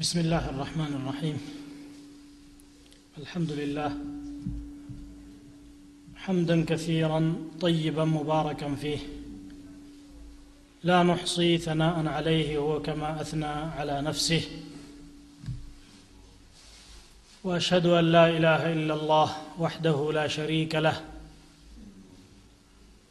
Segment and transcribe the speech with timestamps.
[0.00, 1.38] بسم الله الرحمن الرحيم.
[3.18, 3.92] الحمد لله.
[6.16, 8.98] حمدا كثيرا طيبا مباركا فيه.
[10.82, 14.42] لا نحصي ثناء عليه هو كما أثنى على نفسه.
[17.44, 21.00] وأشهد أن لا إله إلا الله وحده لا شريك له.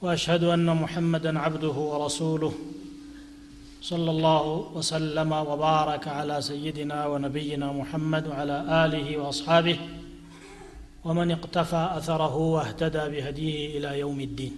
[0.01, 2.53] وأشهد أن محمدا عبده ورسوله.
[3.82, 4.44] صلى الله
[4.74, 9.78] وسلم وبارك على سيدنا ونبينا محمد وعلى اله واصحابه
[11.04, 14.54] ومن اقتفى اثره واهتدى بهديه الى يوم الدين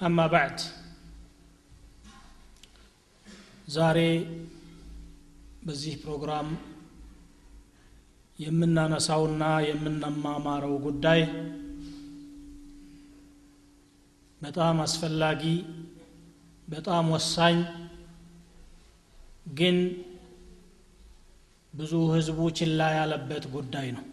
[0.00, 0.56] اما بعد
[3.68, 3.98] ዛሬ
[5.66, 6.48] በዚህ ፕሮግራም
[8.38, 11.20] የምናነሳውና የምንማማረው ጉዳይ
[14.42, 15.42] በጣም አስፈላጊ
[16.69, 17.57] በጣም ወሳኝ።
[19.53, 19.77] ግን
[21.73, 24.05] ብዙ ህዝቡ ችላ ያለበት ጉዳይ ነው።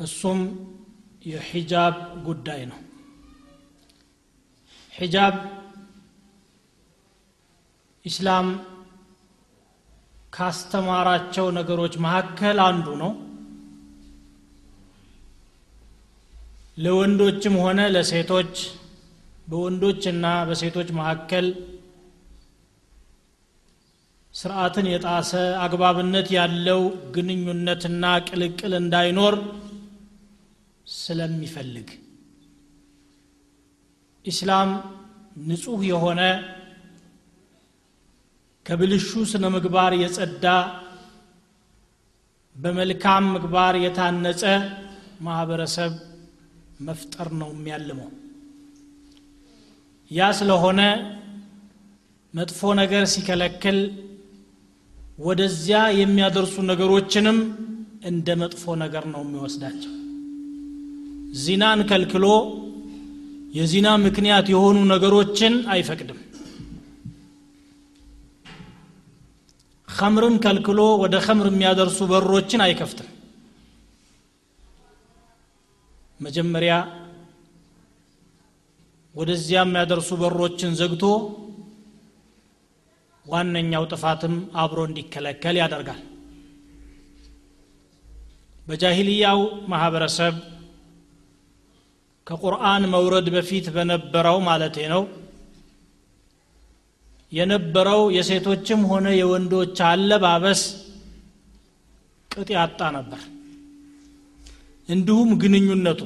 [0.00, 0.40] እሱም
[1.26, 1.94] የሒጃብ
[2.26, 2.80] ጉዳይ ነው።
[4.92, 5.36] ሒጃብ
[8.04, 8.48] ኢስላም
[10.32, 13.12] ካስተማራቸው ነገሮች መካከል አንዱ ነው።
[16.78, 18.54] ለወንዶችም ሆነ ለሴቶች
[19.46, 21.46] በወንዶችና በሴቶች መካከል
[24.34, 25.32] ስርዓትን የጣሰ
[25.64, 26.80] አግባብነት ያለው
[27.14, 29.34] ግንኙነትና ቅልቅል እንዳይኖር
[30.94, 31.88] ስለሚፈልግ።
[34.24, 34.70] ኢስላም
[35.44, 36.20] ንጹህ የሆነ
[38.66, 40.46] ከብልሹ ስነ ምግባር የጸዳ
[42.56, 44.42] በመልካም ምግባር የታነጸ
[45.20, 45.92] ማህበረሰብ
[46.86, 48.10] መፍጠር ነው የሚያልመው
[50.10, 50.80] ያ ስለሆነ
[52.34, 53.78] መጥፎ ነገር ሲከለክል
[55.18, 57.38] ወደዚያ የሚያደርሱ ነገሮችንም
[58.10, 59.92] እንደ መጥፎ ነገር ነው የሚወስዳቸው።
[61.42, 62.26] ዚናን ከልክሎ
[63.54, 66.20] የዚና ምክንያት የሆኑ ነገሮችን አይፈቅድም።
[69.88, 73.08] ከምርን ከልክሎ ወደ ከምር የሚያደርሱ በሮችን አይከፍትም።
[76.20, 76.74] መጀመሪያ
[79.14, 81.02] ወደዚያ የሚያደርሱ በሮችን ዘግቶ
[83.26, 86.00] ዋነኛው ጥፋትም አብሮ እንዲከለከል ያደርጋል።
[88.66, 89.40] በጃሂልያው
[89.72, 90.34] ማህበረሰብ
[92.26, 95.02] ከቁርአን መውረድ በፊት በነበረው ማለቴ ነው።
[97.32, 100.60] የነበረው የሴቶችም ሆነ የወንዶች አለባበስ
[102.30, 103.22] ቅጥ ያጣ ነበር።
[104.88, 106.00] እንዲሁም ግንኙነቱ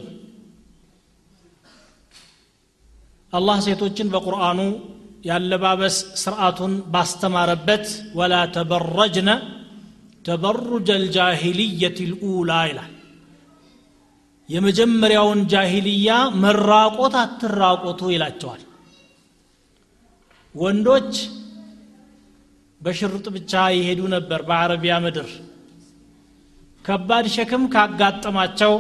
[3.33, 4.61] አላህ ሴቶችን በቁርአኑ
[5.29, 7.87] ያለባበስ ስርዓቱን ባስተማረበት
[8.19, 9.31] ወላ ተበረጅነ
[10.25, 12.93] ተበሩጀ ልጃሂልየት ልኡላ ይላል።
[14.49, 16.11] የመጀመሪያውን ጃሂልያ
[16.43, 18.63] መራቆት አትራቆቱ ይላቸዋል።
[20.55, 21.13] ወንዶች
[22.81, 25.29] በሽርጥ ብቻ ይሄዱ ነበር በአረቢያ ምድር።
[26.85, 28.75] ከባድ ሸክም ካጋጠማቸው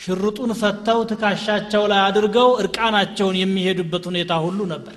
[0.00, 4.94] ሽርጡን ፈተው ትካሻቸው ላይ አድርገው እርቃናቸውን የሚሄዱበት ሁኔታ ሁሉ ነበር።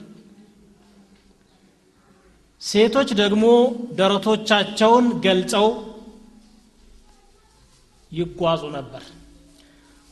[2.62, 3.46] ሴቶች ደግሞ
[4.00, 5.68] ደረቶቻቸውን ገልጸው
[8.12, 9.04] ይጓዙ ነበር።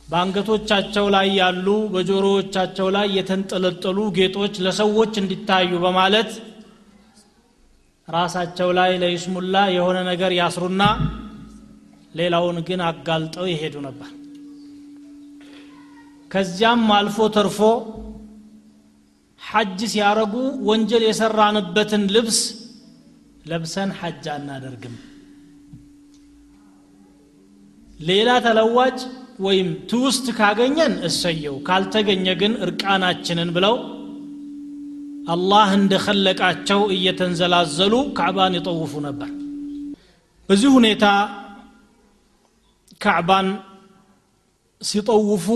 [0.08, 6.30] በአንገቶቻቸው ላይ ያሉ በጆሮዎቻቸው ላይ የተንጠለጠሉ ጌጦች ለሰዎች እንዲታዩ በማለት
[8.08, 10.82] ራሳቸው ላይ ለይስሙላ የሆነ ነገር ያስሩና
[12.16, 14.10] ሌላውን ግን አጋልጠው ይሄዱ ነበር
[16.32, 17.58] ከዚያም አልፎ ተርፎ
[19.40, 20.34] ሐጅ ሲያረጉ
[20.68, 22.38] ወንጀል የሰራንበትን ልብስ
[23.46, 24.94] ለብሰን ሐጅ አናደርግም።
[28.00, 28.98] ሌላ ተለዋጭ
[29.44, 33.76] ወይም ትውስት ካገኘን እሰየው ካልተገኘ ግን እርቃናችንን ብለው
[35.28, 39.30] አላህ እንደኸለቃቸው እየተንዘላዘሉ ካዕባን ይጠውፉ ነበር።
[40.48, 41.04] በዚህ ሁኔታ
[43.00, 43.48] ካዕባን
[44.80, 45.46] ሲጠውፉ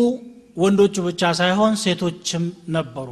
[0.56, 2.44] ወንዶቹ ብቻ ሳይሆን ሴቶችም
[2.76, 3.08] ነበሩ።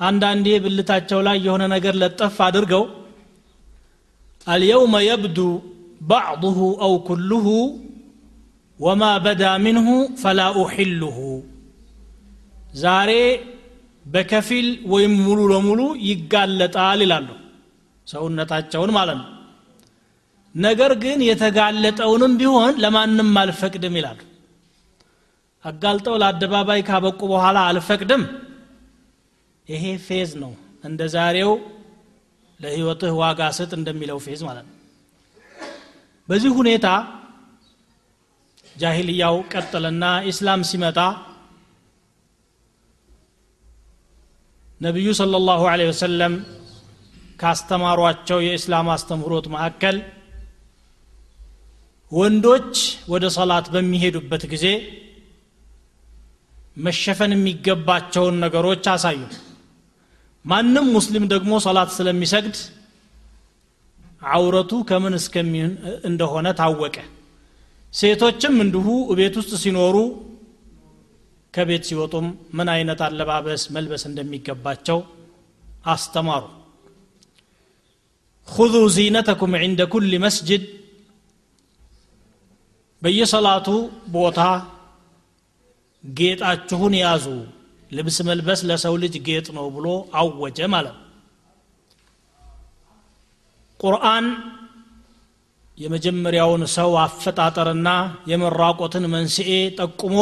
[0.00, 2.84] አንዳንዴ ብልታቸው ላይ የሆነ ነገር ለጠፍ አድርገው
[4.46, 5.38] አልየውመ የብዱ
[6.02, 7.46] ባዕضሁ አው ኩሉሁ
[8.80, 9.88] ወማ በዳ ምንሁ
[10.22, 11.16] ፈላ ኡሕልሁ
[12.76, 13.10] ዛሬ
[14.04, 17.28] በከፊል ወይም ሙሉ ለሙሉ ይጋለጣል ይላሉ
[18.06, 19.28] ሰውነታቸውን ማለት ነው።
[20.54, 24.18] ነገር ግን የተጋለጠውንም ቢሆን ለማንም አልፈቅድም ይላሉ
[25.65, 28.23] አጋልጠው ለአደባባይ ካበቁ በኋላ አልፈቅድም
[29.67, 30.51] ይሄ ፌዝ ነው
[30.83, 31.51] እንደ ዛሬው
[32.59, 34.75] ለህይወትህ ዋጋ ስጥ እንደሚለው ፌዝ ማለት ነው
[36.29, 36.87] በዚህ ሁኔታ
[38.75, 40.99] ጃሂልያው ቀጠለና ኢስላም ሲመጣ
[44.81, 46.33] ነቢዩ صلى الله عليه وسلم
[47.41, 49.95] ካስተማሯቸው የእስላም አስተምህሮት መካከል
[52.11, 52.73] ወንዶች
[53.13, 54.65] ወደ ሰላት በሚሄዱበት ጊዜ
[56.76, 59.20] መሸፈን የሚገባቸውን ነገሮች አሳዩ።
[60.44, 62.56] ማንም ሙስሊም ደግሞ ሰላት ስለሚሰግድ
[64.32, 65.72] አውረቱ ከምን እስከሚሆን
[66.04, 66.96] እንደሆነ ታወቀ።
[67.92, 68.86] ሴቶችም እንዲሁ
[69.18, 69.96] ቤት ውስጥ ሲኖሩ
[71.54, 74.98] ከቤት ሲወጡም ምን አይነት አለባበስ መልበስ እንደሚገባቸው
[75.86, 76.44] አስተማሩ።
[78.48, 80.62] ሁዙ ዚነተኩም ዕንደ ኩል መስጅድ
[83.02, 83.68] በየሰላቱ
[84.08, 84.40] ቦታ
[86.03, 87.25] ጌጣችሁን ያዙ
[87.91, 89.87] ልብስ መልበስ ለሰው ልጅ ጌጥ ነው ብሎ
[90.21, 91.03] አወጀ ማለት ነው
[93.79, 94.25] ቁርአን
[95.77, 97.89] የመጀመሪያውን ሰው አፈጣጠርና
[98.31, 100.15] የመራቆትን መንስኤ ጠቁሞ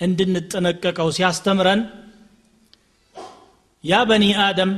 [0.00, 1.82] እንድንጠነቀቀው ሲያስተምረን
[3.84, 4.72] ያ በኒ አደም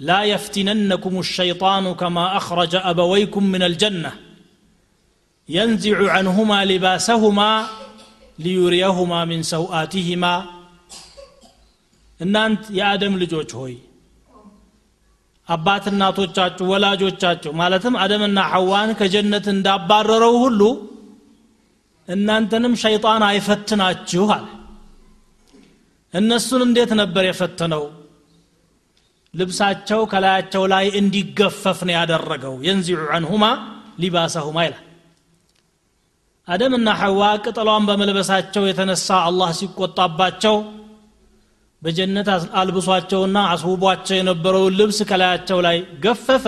[0.00, 4.12] لا يفتننكم الشيطان كما أخرج أبويكم من الجنة
[5.48, 7.50] ينزع عنهما لباسهما
[8.37, 10.25] ሊዩሪየሁማ ሚን ሰውአቲሂማ።
[12.19, 13.73] እናንት የአደም ልጆች ሆይ
[15.47, 20.61] አባት እናቶቻችሁ ወላጆቻችሁ ማለትም አደምና ሐዋን ከጀነት እንዳባረረው ሁሉ
[22.07, 24.45] እናንተንም ሸይጣን አይፈትናችሁ አለ።
[26.13, 27.83] እነሱን እንዴት ነበር የፈተነው?
[29.33, 33.45] ልብሳቸው ከላያቸው ላይ እንዲገፈፍ ነው ያደረገው። የንዚዑ አንሁማ
[33.99, 34.83] ሊባሰሁማ ይላል።
[36.47, 40.55] አደምና ሐዋ ቅጠሏን በመልበሳቸው የተነሳ አላህ ሲቆጣባቸው
[41.81, 42.27] በጀነት
[42.59, 46.45] አልብሷቸውና አስውቧቸው የነበረውን ልብስ ከላያቸው ላይ ገፈፈ።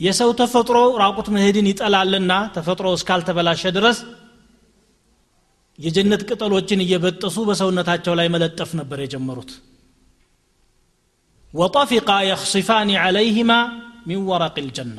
[0.00, 3.98] የሰው ተፈጥሮ ራቁት መሄድን ይጠላልና ተፈጥሮ እስካልተበላሸ ድረስ
[5.78, 9.50] የጀነት ቅጠሎችን እየበጠሱ በሰውነታቸው ላይ መለጠፍ ነበር የጀመሩት።
[11.54, 13.52] ወጠፊቃ የኽሲፋኒ ዓለይህማ
[14.08, 14.98] ሚን ወረቅ ልጀና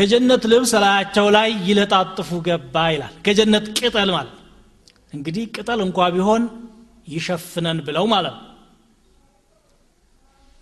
[0.00, 4.36] ከጀነት ልብስ ላያቸው ላይ ይለጣጥፉ ገባ ይላል። ከጀነት ቅጠል ማለት
[5.12, 6.42] እንግዲህ ቅጠል እንኳ ቢሆን
[7.08, 8.46] ይሸፍነን ብለው ማለት ነው።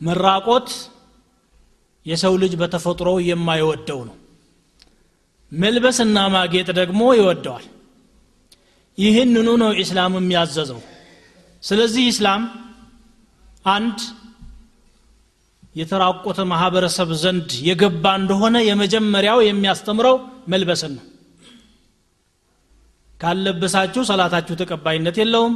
[0.01, 0.69] መራቆት
[2.07, 4.17] የሰው ልጅ በተፈጥሮ የማይወደው ነው።
[5.53, 7.67] መልበስና ማጌጥ ደግሞ ይወደዋል።
[8.99, 10.81] ይህንኑ ነው ኢስላም የሚያዘዘው።
[11.63, 12.43] ስለዚህ ኢስላም
[13.67, 13.99] አንድ
[15.77, 20.17] የተራቆተ ማህበረሰብ ዘንድ የገባ እንደሆነ የመጀመሪያው የሚያስተምረው
[20.53, 21.05] መልበስን ነው።
[23.21, 25.55] ካለበሳችሁ ሰላታችሁ ተቀባይነት የለውም።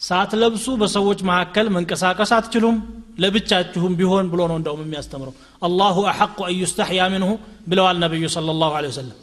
[0.00, 2.76] ሳትለብሱ በሰዎች መካከል መንቀሳቀስ አትችሉም።
[3.18, 7.30] ለብቻችሁም ቢሆን ብሎ ነው እንደውም የሚያስተምረው። አላሁ አሐቁ አን ዩስተሕያ ምንሁ
[7.68, 9.18] ብለዋል ነቢዩ صለ ላሁ ለ ወሰለም።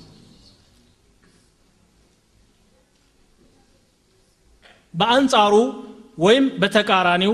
[4.94, 5.54] በአንጻሩ
[6.18, 7.33] ወይም በተቃራኒው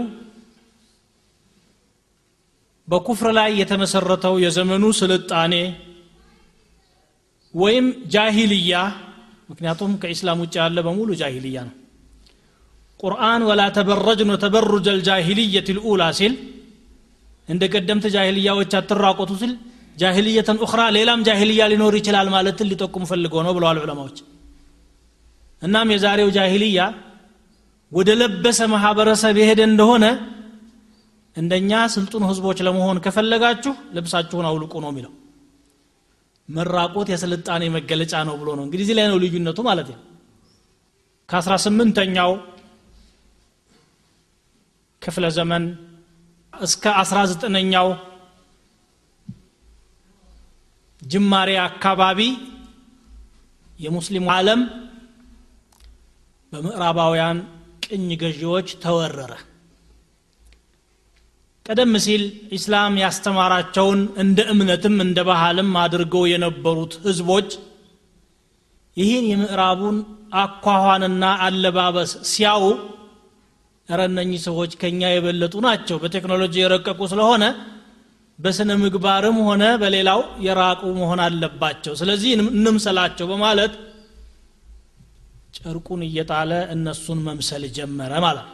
[2.87, 5.53] በኩፍር ላይ የተመሰረተው የዘመኑ ስልጣኔ
[7.53, 8.73] ወይም ጃሂልያ
[9.49, 11.73] ምክንያቱም ከኢስላም ውጭ ያለ በሙሉ ጃሂልያ ነው።
[12.99, 16.33] ቁርአን ወላ ተበረጅን ተበሩጀ ልጃሂልየት ልኡላ ሲል
[17.47, 19.51] እንደ ቀደምት ጃሂልያዎች አትራቆቱ ሲል
[19.97, 24.17] ጃሂልየተን ኡኽራ ሌላም ጃሂልያ ሊኖር ይችላል ማለትን ሊጠቁም ፈልገው ነው ብለዋል ዑለማዎች።
[25.61, 26.79] እናም የዛሬው ጃሂልያ
[27.91, 30.05] ወደ ለበሰ ማህበረሰብ የሄደ እንደሆነ
[31.35, 35.13] እንደኛ ስልጡን ህዝቦች ለመሆን ከፈለጋችሁ ልብሳችሁን አውልቁ ነው የሚለው።
[36.49, 39.99] መራቆት የስልጣኔ መገለጫ ነው ብሎ ነው። እንግዲህ እዚህ ላይ ነው ልዩነቱ ማለት ነው።
[41.29, 42.31] ከአስራ ስምንተኛው
[45.01, 45.63] ክፍለ ዘመን
[46.53, 47.87] እስከ አስራ ዘጠነኛው
[51.01, 52.19] ጅማሬ አካባቢ
[53.79, 54.61] የሙስሊሙ ዓለም
[56.53, 57.37] በምዕራባውያን
[57.85, 59.33] ቅኝ ገዢዎች ተወረረ
[61.65, 62.23] ቀደም ሲል
[62.55, 67.49] ኢስላም ያስተማራቸውን እንደ እምነትም እንደ ባህልም አድርገው የነበሩት ህዝቦች
[68.97, 69.97] ይህን የምዕራቡን
[70.41, 72.11] አኳኋንና አለባበስ
[73.89, 77.43] እረ እነኚህ ሰዎች ከኛ የበለጡ ናቸው በቴክኖሎጂ የረቀቁ ስለሆነ
[78.39, 83.73] በስነ ምግባርም ሆነ በሌላው የራቁ መሆን አለባቸው ስለዚህ እንምሰላቸው በማለት
[85.57, 88.47] ጨርቁን እየጣለ እነሱን መምሰል ጀመረ ማለት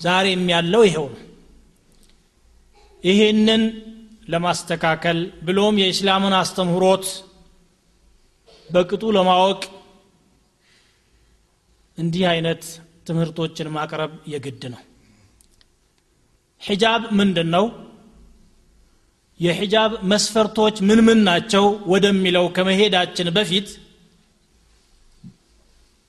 [0.00, 1.20] ዛሬም ያለው ይሄው ነው።
[3.04, 3.62] ይሄንን
[4.28, 7.06] ለማስተካከል ብሎም የኢስላምን አስተምህሮት
[8.70, 9.62] በቅጡ ለማወቅ
[11.98, 12.62] እንዲህ አይነት
[13.06, 14.82] ትምህርቶችን ማቅረብ የግድ ነው።
[16.62, 17.64] ሒጃብ ምንድን ነው
[19.40, 23.68] የሒጃብ መስፈርቶች ምን ምን ናቸው ወደሚለው ከመሄዳችን በፊት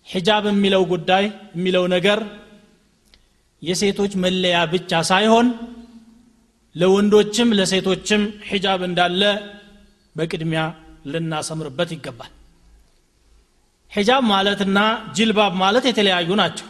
[0.07, 1.23] ሒጃብ የሚለው ጉዳይ
[1.55, 2.19] የሚለው ነገር
[3.61, 5.47] የሴቶች መለያ ብቻ ሳይሆን
[6.75, 9.21] ለወንዶችም ለሴቶችም ሒጃብ እንዳለ
[10.15, 10.61] በቅድሚያ
[11.05, 12.31] ልናሰምርበት ይገባል።
[13.91, 14.79] ሒጃብ ማለትና
[15.17, 16.67] ጅልባብ ማለት የተለያዩ ናቸው።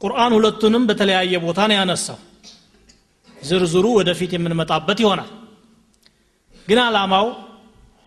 [0.00, 2.18] ቁርአን ሁለቱንም በተለያየ ቦታ ነው ያነሳው።
[3.42, 5.30] ዝርዝሩ ወደፊት የምንመጣበት ይሆናል።
[6.68, 7.26] ግን አላማው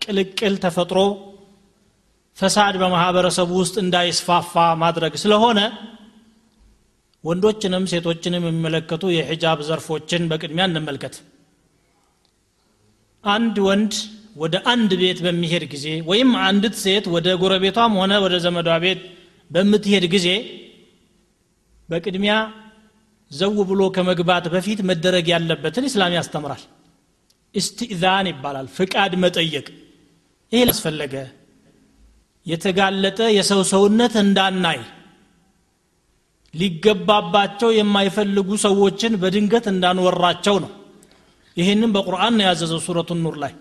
[0.00, 0.98] ቅልቅል ተፈጥሮ
[2.38, 5.60] ፈሳድ በማህበረሰቡ ውስጥ እንዳይስፋፋ ማድረግ ስለሆነ
[7.24, 11.14] ወንዶችንም ሴቶችንም የሚመለከቱ የሒጃብ ዘርፎችን በቅድሚያ እንመልከት።
[13.24, 13.92] አንድ ወንድ
[14.36, 19.00] ወደ አንድ ቤት በሚሄድ ጊዜ ወይም አንዲት ሴት ወደ ጎረቤቷም ሆነ ወደ ዘመዷ ቤት
[19.50, 20.28] በምትሄድ ጊዜ
[21.88, 22.34] በቅድሚያ
[23.30, 26.62] ዘው ብሎ ከመግባት በፊት መደረግ ያለበትን ኢስላም ያስተምራል።
[27.54, 29.66] እስትኢዛን ይባላል ፍቃድ መጠየቅ።
[30.52, 31.14] ይህ ላስፈለገ
[32.46, 34.78] የተጋለጠ የሰው ሰውነት እንዳናይ
[36.53, 40.71] ሊገባባቸው የማይፈልጉ ሰዎችን በድንገት እንዳንወራቸው ነው
[41.57, 43.53] ይህንም በቁርአን ነው ያዘዘው ሱረቱ ኑር ላይ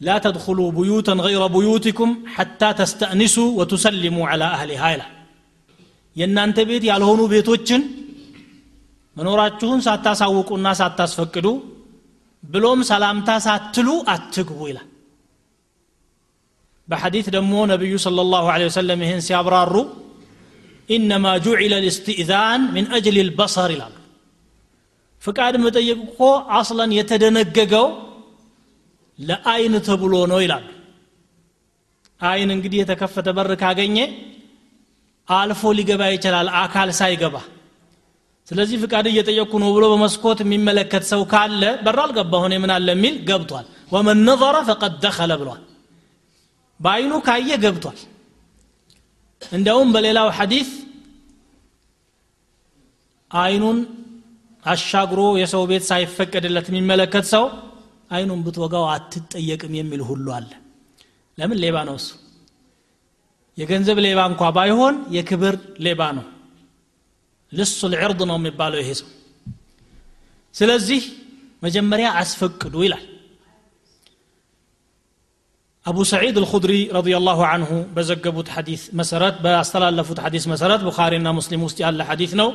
[0.00, 5.10] لا تدخلوا بيوتا غير بيوتكم حتى تستأنسوا وتسلموا على أهلها ይላል
[6.16, 7.82] የእናንተ ቤት ያልሆኑ ቤቶችን
[9.16, 11.46] መኖራችሁን ሳታሳውቁና ሳታስፈቅዱ
[12.42, 14.88] ብሎም ሰላምታ ሳትሉ አትግቡ ይላል
[16.89, 19.73] በሐዲት ደግሞ ነቢዩ صለ ላሁ ወሰለም ይህን ሲያብራሩ
[20.89, 23.95] ኢነማ ጁዒለ ልስትእዛን ምን አጅል ልበሰር ይላሉ።
[25.23, 26.19] ፍቃድ መጠየቅ እኮ
[26.57, 27.87] አስለን የተደነገገው
[29.19, 30.65] ለአይን ተብሎ ነው ይላሉ።
[32.21, 33.97] አይን እንግዲህ የተከፈተ በር ካገኘ
[35.27, 37.35] አልፎ ሊገባ ይችላል አካል ሳይገባ።
[38.47, 43.15] ስለዚህ ፍቃድ እየጠየቅኩ ነው ብሎ በመስኮት የሚመለከት ሰው ካለ በር አልገባ ሆነ ምን አለ የሚል
[43.29, 45.61] ገብቷል። ወመን ነظረ ፈቀድ ደኸለ ብሏል።
[46.79, 47.99] በአይኑ ካየ ገብቷል።
[49.41, 50.69] እንዲያውም በሌላው ሐዲስ
[53.31, 53.79] አይኑን
[54.63, 57.45] አሻግሮ የሰው ቤት ሳይፈቀድለት የሚመለከት ሰው
[58.11, 60.51] አይኑን ብትወጋው አትጠየቅም የሚል ሁሉ አለ።
[61.37, 61.57] ለምን?
[61.63, 62.07] ሌባ ነው እሱ።
[63.57, 65.55] የገንዘብ ሌባ እንኳ ባይሆን የክብር
[65.85, 66.25] ሌባ ነው።
[67.51, 69.07] ልሱ ልዕርድ ነው የሚባለው ይሄ ሰው።
[70.55, 71.01] ስለዚህ
[71.63, 73.05] መጀመሪያ አስፈቅዱ ይላል
[75.89, 81.99] አቡ ሰዒድ አልኹድሪ ረዲየላሁ አንሁ በዘገቡት ሐዲስ መሰረት ባስተላለፉት ሐዲስ መሰረት ቡኻሪና ሙስሊም ውስጥ ያለ
[82.09, 82.49] ሐዲስ ነው።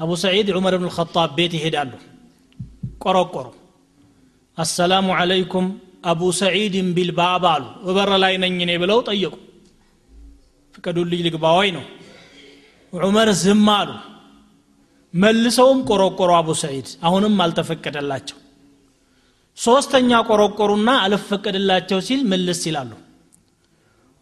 [0.00, 1.92] አቡ ሰዒድ ዑመር ብን ልኸጣብ ቤት ይሄዳሉ።
[3.04, 3.46] ቆረቆሩ።
[4.58, 5.66] አሰላሙ ዓለይኩም
[6.04, 9.34] አቡ ሰዒድን ቢልባብ አሉ። በበር ላይ ነኝ እኔ ብለው ጠየቁ።
[10.74, 11.84] ፍቀዱልኝ ልግባዋይ ነው።
[12.92, 13.90] ዑመር ዝም አሉ።
[15.14, 18.38] መልሰውም ቆረቆሩ አቡ ሰዒድ። አሁንም አልተፈቀደላቸው
[19.58, 22.90] ሶስተኛ ቆረቆሩና አልፈቀድላቸው ሲል ምልስ ይላሉ።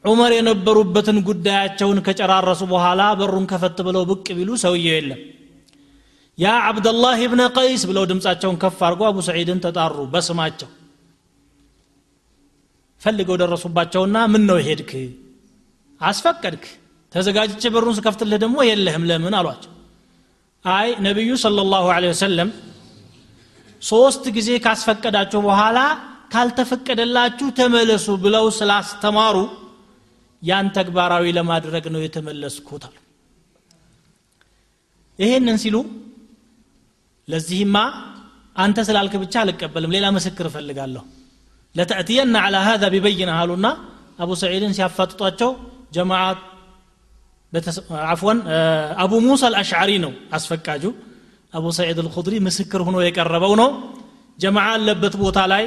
[0.05, 5.21] ዑመር የነበሩበትን ጉዳያቸውን ከጨራረሱ በኋላ በሩን ከፈት ብለው ብቅ ቢሉ ሰውየው የለም።
[6.39, 10.69] ያ አብደላህ እብነ ቀይስ ብለው ድምፃቸውን ከፍ አድርጎ አቡ ሰዒድን ተጣሩ በስማቸው።
[13.01, 14.91] ፈልገው ደረሱባቸውና ምን ነው ሄድክ?
[16.01, 16.65] አስፈቀድክ።
[17.13, 19.35] ተዘጋጅቼ በሩን ስከፍትልህ ደግሞ የለህም። ለምን?
[19.39, 19.73] አሏቸው።
[20.65, 22.49] አይ ነቢዩ ሰለላሁ ላሁ ወሰለም
[23.83, 25.79] ሶስት ጊዜ ካስፈቀዳቸው በኋላ
[26.33, 29.37] ካልተፈቀደላችሁ ተመለሱ ብለው ስላስተማሩ
[30.43, 32.95] ያን ተግባራዊ ለማድረግ ነው የተመለስኩታል።
[35.19, 35.77] ይሄንን ሲሉ
[37.29, 37.77] ለዚህማ
[38.57, 41.03] አንተ ስላልክ ብቻ አልቀበልም ሌላ ምስክር እፈልጋለሁ
[41.75, 43.67] ለተእትየና አላ ሀዛ ቢበይነ አሉና
[44.23, 45.51] አቡ ሰዒድን ሲያፋጥጧቸው
[45.97, 46.25] ጀማዓ
[48.13, 48.39] አፍወን
[49.03, 50.85] አቡ ሙሳ አልአሽዓሪ ነው አስፈቃጁ
[51.53, 53.71] አቡ ሰዒድ አልኹድሪ ምስክር ሆኖ የቀረበው ነው።
[54.39, 55.65] ጀማዓ አለበት ቦታ ላይ።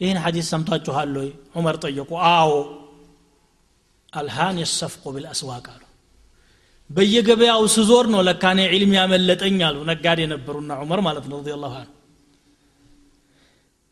[0.00, 1.28] ይህን ሐዲስ ሰምታችኋል ወይ?
[1.56, 2.50] ዑመር ጠየቁ። አዎ።
[4.12, 5.82] አልሃን የሰፍቁ ቢልአስዋቅ አሉ።
[6.90, 11.74] በየገበያው ስዞር ነው ለካኔ ዒልም ያመለጠኝ አሉ። ነጋዴ ነበሩና ዑመር ማለት ነው ረዲ ላሁ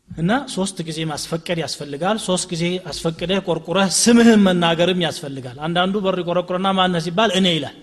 [0.09, 6.67] እና ሶስት ጊዜ ማስፈቀድ ያስፈልጋል። ሶስት ጊዜ አስፈቅደህ ቆርቁረህ ስምህን መናገርም ያስፈልጋል። አንዳንዱ በር ቆረቁረና
[6.77, 7.75] ማነ ሲባል እኔ ይላል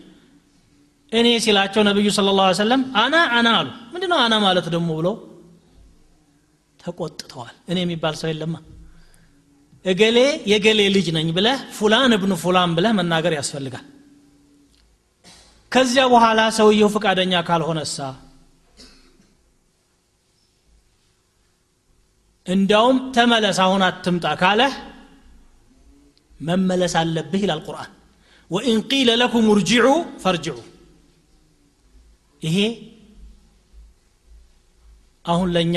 [1.13, 5.15] እኔ ሲላቸው ነቢዩ ስለ ላ ሰለም አና አና አሉ። ምንድ ነው አና ማለት ደግሞ ብለው
[6.81, 8.55] ተቆጥተዋል። እኔ የሚባል ሰው የለማ።
[9.85, 10.19] እገሌ
[10.51, 13.85] የገሌ ልጅ ነኝ ብለህ ፉላን እብኑ ፉላን ብለህ መናገር ያስፈልጋል።
[15.73, 17.97] ከዚያ በኋላ ሰውየው ፈቃደኛ ካልሆነሳ
[22.47, 24.73] እንዲያውም ተመለስ አሁን አትምጣ ካለህ
[26.41, 27.91] መመለስ አለብህ ይላል ቁርአን።
[28.51, 29.87] ወኢን ቂለ ለኩም እርጅዑ
[30.25, 30.57] ፈርጅዑ
[32.45, 32.59] ይሄ
[35.25, 35.77] አሁን ለእኛ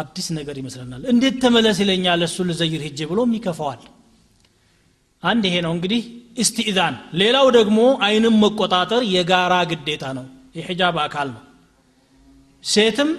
[0.00, 2.20] አዲስ ነገር ይመስለናል። እንዴት ተመለስ ይለኛል?
[2.26, 3.80] እሱ ልዘይር ሄጄ ብሎም ይከፋዋል
[5.22, 6.02] አንድ ይሄ ነው እንግዲህ
[6.36, 10.24] እስትኢዛን ሌላው ደግሞ አይንም መቆጣጠር የጋራ ግዴታ ነው።
[10.56, 11.42] የሒጃብ አካል ነው።
[12.64, 13.10] ሴትም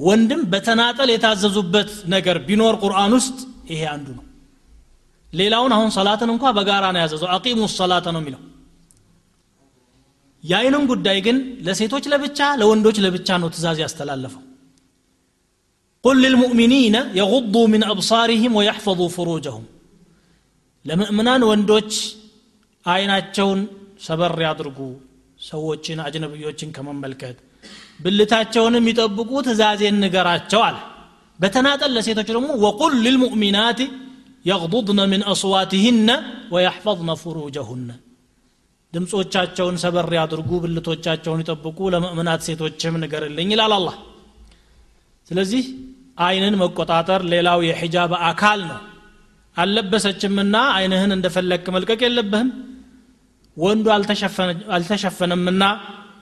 [0.00, 3.38] ወንድም በተናጠል የታዘዙበት ነገር ቢኖር ቁርአን ውስጥ
[3.70, 4.24] ይሄ አንዱ ነው።
[5.30, 8.42] ሌላውን አሁን ሰላትን እንኳ በጋራ ነው ያዘዘው። አቂሙ ሰላተ ነው የሚለው
[10.45, 14.43] የአይንን ጉዳይ ግን ለሴቶች ለብቻ ለወንዶች ለብቻ ነው ትእዛዝ ያስተላለፈው
[16.03, 19.63] قل للمؤمنين يغضوا من أبصارهم ويحفظوا فروجهم
[20.85, 21.91] ለምእምናን ወንዶች
[22.85, 23.59] አይናቸውን
[24.05, 24.79] ሰበር ያድርጉ
[25.49, 27.37] ሰዎችን አጅነብዮችን ከመመልከት
[28.03, 30.77] ብልታቸውንም ይጠብቁ ትእዛዜን ንገራቸው አለ
[31.39, 33.79] በተናጠል ለሴቶች ደግሞ ወቁል ልልሙእሚናት
[34.45, 36.09] يغضضن من أصواتهن
[36.53, 37.89] ويحفظن فروجهن
[38.92, 43.96] ድምፆቻቸውን ሰበር ያድርጉ ብልቶቻቸውን ይጠብቁ ለምእምናት ሴቶችም ንገርልኝ ይላል አላህ።
[45.30, 45.64] ስለዚህ
[46.18, 48.78] አይንን መቆጣጠር ሌላው የሒጃብ አካል ነው።
[49.56, 52.48] አልለበሰችምና አይንህን እንደፈለግክ መልቀቅ የለብህም።
[53.56, 53.86] ወንዱ
[54.76, 55.62] አልተሸፈነምና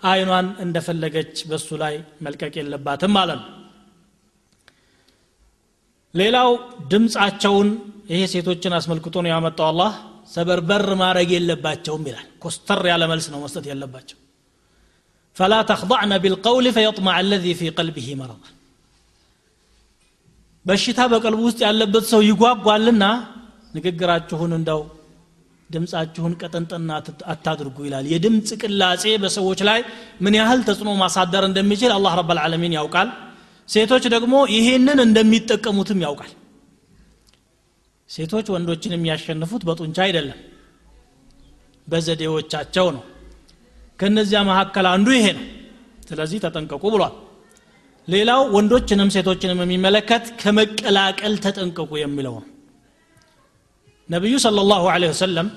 [0.04, 1.94] አይኗን እንደፈለገች በሱ ላይ
[2.26, 3.50] መልቀቅ የለባትም ማለት ነው።
[6.14, 6.50] ሌላው
[6.90, 7.68] ድምፃቸውን
[8.10, 9.92] ይሄ ሴቶችን አስመልክቶ ነው ያመጣው አላህ
[10.33, 14.17] ሰበርበር ማድረግ የለባቸውም ይላል ኮስተር ያለ መልስ ነው መስጠት የለባቸው
[15.35, 18.41] فلا تخضعن بالقول فيطمع الذي في قلبه مرض
[20.65, 23.03] በሽታ በቀልቡ ውስጥ ያለበት ሰው ይጓጓልና
[23.75, 24.81] ንግግራችሁን እንደው
[25.69, 26.89] ድምፃችሁን ቀጠንጠና
[27.33, 29.79] አታድርጉ ይላል የድምፅ ቅላጼ በሰዎች ላይ
[30.23, 33.09] ምን ያህል ተጽዕኖ ማሳደር እንደሚችል አላህ ረብ ልዓለሚን ያውቃል
[33.69, 36.31] ሴቶች ደግሞ ይሄንን እንደሚጠቀሙትም ያውቃል
[38.09, 40.39] ሴቶች ወንዶችን የሚያሸንፉት በጡንቻ አይደለም
[41.87, 43.03] በዘዴዎቻቸው ነው
[44.01, 45.45] ከነዚያ መካከል አንዱ ይሄ ነው
[46.09, 47.15] ስለዚህ ተጠንቀቁ ብሏል
[48.07, 52.47] ሌላው ወንዶችንም ሴቶችንም የሚመለከት ከመቀላቀል ተጠንቀቁ የሚለው ነው
[54.09, 55.47] ነቢዩ صلى الله عليه وسلم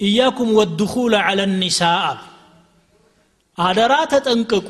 [0.00, 2.04] إياكم والدخول على النساء
[3.58, 4.68] አደራ ተጠንቀቁ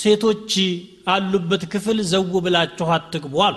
[0.00, 0.52] ሴቶች
[1.12, 3.56] አሉበት ክፍል ዘው ብላችሁ አትግቡ አሉ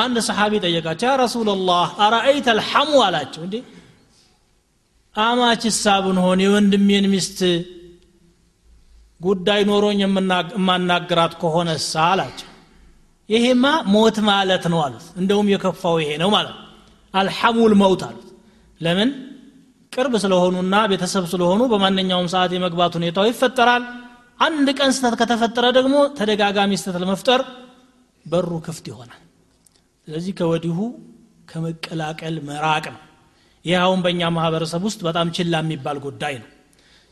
[0.00, 2.90] አንድ ሰሓቢ ጠየቃቸው ያ ረሱላላህ አረአይተ አልሐሙ?
[3.06, 3.56] አላቸው። እንዴ?
[5.14, 7.38] አማችሳ ብንሆን የወንድሜን ሚስት
[9.20, 12.48] ጉዳይ ኖሮኝ የማናግራት ከሆነሳ አላቸው።
[13.28, 16.56] ይሄማ ሞት ማለት ነው አሉት። እንደውም የከፋው ይሄ ነው ማለት
[17.14, 18.28] አልሐሙል መውት አሉት።
[18.80, 19.10] ለምን?
[19.92, 23.84] ቅርብ ስለሆኑና ቤተሰብ ስለሆኑ በማንኛውም ሰዓት የመግባት ሁኔታው ይፈጠራል።
[24.40, 27.40] አንድ ቀን ስተት ከተፈጠረ ደግሞ ተደጋጋሚ ስተት ለመፍጠር
[28.26, 29.22] በሩ ክፍት ይሆናል
[30.08, 30.76] ስለዚህ ከወዲሁ
[31.50, 33.00] ከመቀላቀል መራቅ ነው።
[33.64, 36.48] ይህ አሁን በእኛ ማህበረሰብ ውስጥ በጣም ችላ የሚባል ጉዳይ ነው።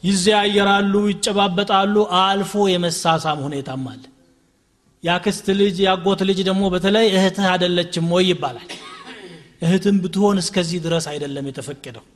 [0.03, 4.03] ይዘያየራሉ ይጨባበጣሉ አልፎ የመሳሳም ሁኔታም አለ።
[5.05, 8.71] ያክስት ልጅ ያጎት ልጅ ደግሞ በተለይ እህትህ አደለችም ወይ ይባላል።
[9.63, 12.07] እህትም ብትሆን እስከዚህ ድረስ አይደለም የተፈቀደው።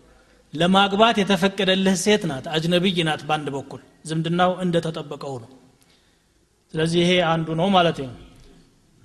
[0.54, 5.52] ለማግባት የተፈቀደልህ ሴት ናት አጅነቢይ ናት በአንድ በኩል። ዝምድናው እንደተጠበቀው ነው።
[6.74, 8.16] ስለዚህ ይሄ አንዱ ነው ማለት ነው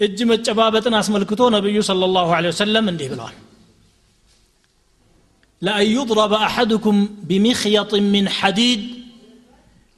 [0.00, 3.36] እጅ መጨባበጥን አስመልክቶ ነቢዩ صلى الله عليه وسلم እንዲህ ብለዋል
[5.62, 6.94] لأن يضرب أحدكم
[7.28, 8.80] بمخيط من حديد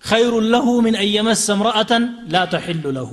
[0.02, 1.92] خير له من أن يمس امرأة
[2.34, 3.12] لا تحل له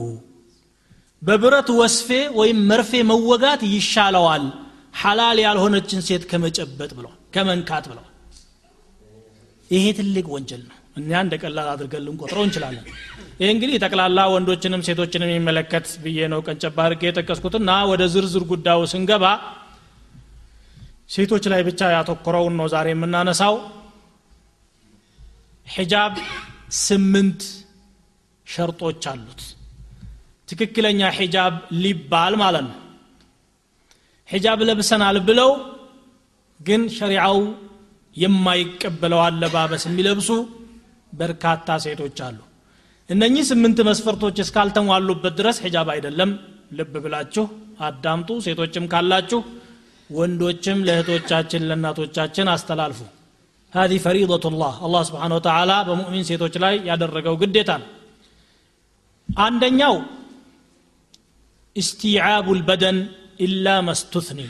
[1.22, 4.44] በብረት ወስፌ ወይም መርፌ መወጋት ይሻለዋል
[5.02, 8.14] ሐላል ያልሆነችን ሴት ከመጨበጥ ብለዋል ከመንካት ብለዋል
[9.72, 12.85] ይሄ ትልቅ ወንጀል ነው እኛ እንደ ቀላል አድርገን ልንቆጥረው እንችላለን።
[13.41, 19.25] ይህ እንግዲህ ጠቅላላ ወንዶችንም ሴቶችንም የሚመለከት ብዬ ነው ቀንጨባ አድርጌ የጠቀስኩትና ወደ ዝርዝር ጉዳዩ ስንገባ
[21.15, 23.57] ሴቶች ላይ ብቻ ያተኮረውን ነው ዛሬ የምናነሳው።
[25.67, 26.15] ሒጃብ
[26.85, 27.43] ስምንት
[28.47, 29.43] ሸርጦች አሉት።
[30.49, 32.79] ትክክለኛ ሒጃብ ሊባል ማለት ነው።
[34.29, 35.51] ሒጃብ ለብሰናል ብለው
[36.61, 37.39] ግን ሸሪዓው
[38.17, 40.29] የማይቀበለው አለባበስ የሚለብሱ
[41.14, 42.40] በርካታ ሴቶች አሉ
[43.10, 46.32] እነኚህ ስምንት መስፈርቶች እስካልተሟሉበት ድረስ ሒጃብ አይደለም
[46.80, 47.46] ልብ ብላችሁ
[47.88, 49.40] አዳምጡ ሴቶችም ካላችሁ
[50.10, 53.02] ወንዶችም ለእህቶቻችን ለእናቶቻችን አስተላልፉ
[53.74, 57.90] هذه فريضة الله الله سبحانه وتعالى በሙእሚን ሴቶች ላይ ያደረገው ግዴታ ነው
[59.30, 59.96] አንደኛው
[61.76, 62.98] استيعاب البدن
[63.46, 64.50] إلا ما استثني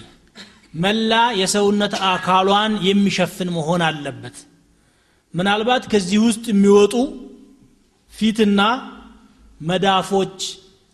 [0.84, 1.12] መላ
[1.42, 4.36] የሰውነት አካሏን የሚሸፍን መሆን አለበት
[5.35, 6.95] ምናልባት ከዚህ ውስጥ የሚወጡ
[8.13, 8.61] ፊትና
[9.61, 10.39] መዳፎች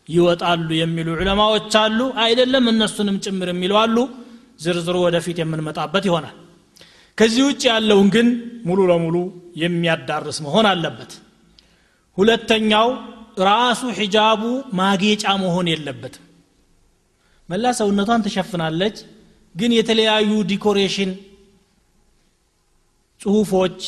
[0.09, 3.97] ይወጣሉ የሚሉ ዑለማዎች አሉ። አይደለም እነሱንም ጭምር የሚሉ አሉ።
[4.65, 6.37] ዝርዝሩ ወደፊት የምንመጣበት ይሆናል።
[7.19, 8.29] ከዚህ ውጭ ያለውን ግን
[8.69, 9.17] ሙሉ ለሙሉ
[9.63, 11.13] የሚያዳርስ መሆን አለበት።
[12.19, 12.89] ሁለተኛው
[13.49, 14.43] ራሱ ሒጃቡ
[14.81, 16.25] ማጌጫ መሆን የለበትም።
[17.49, 18.97] መላ ሰውነቷን ትሸፍናለች
[19.55, 21.11] ግን የተለያዩ decoration
[23.21, 23.79] ጽሁፎች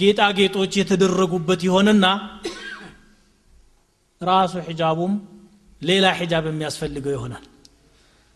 [0.00, 2.06] ጌጣጌጦች የተደረጉበት ይሆንና
[4.20, 5.12] ራሱ ሒጃቡም
[5.82, 7.44] ሌላ ሒጃብ የሚያስፈልገው ይሆናል።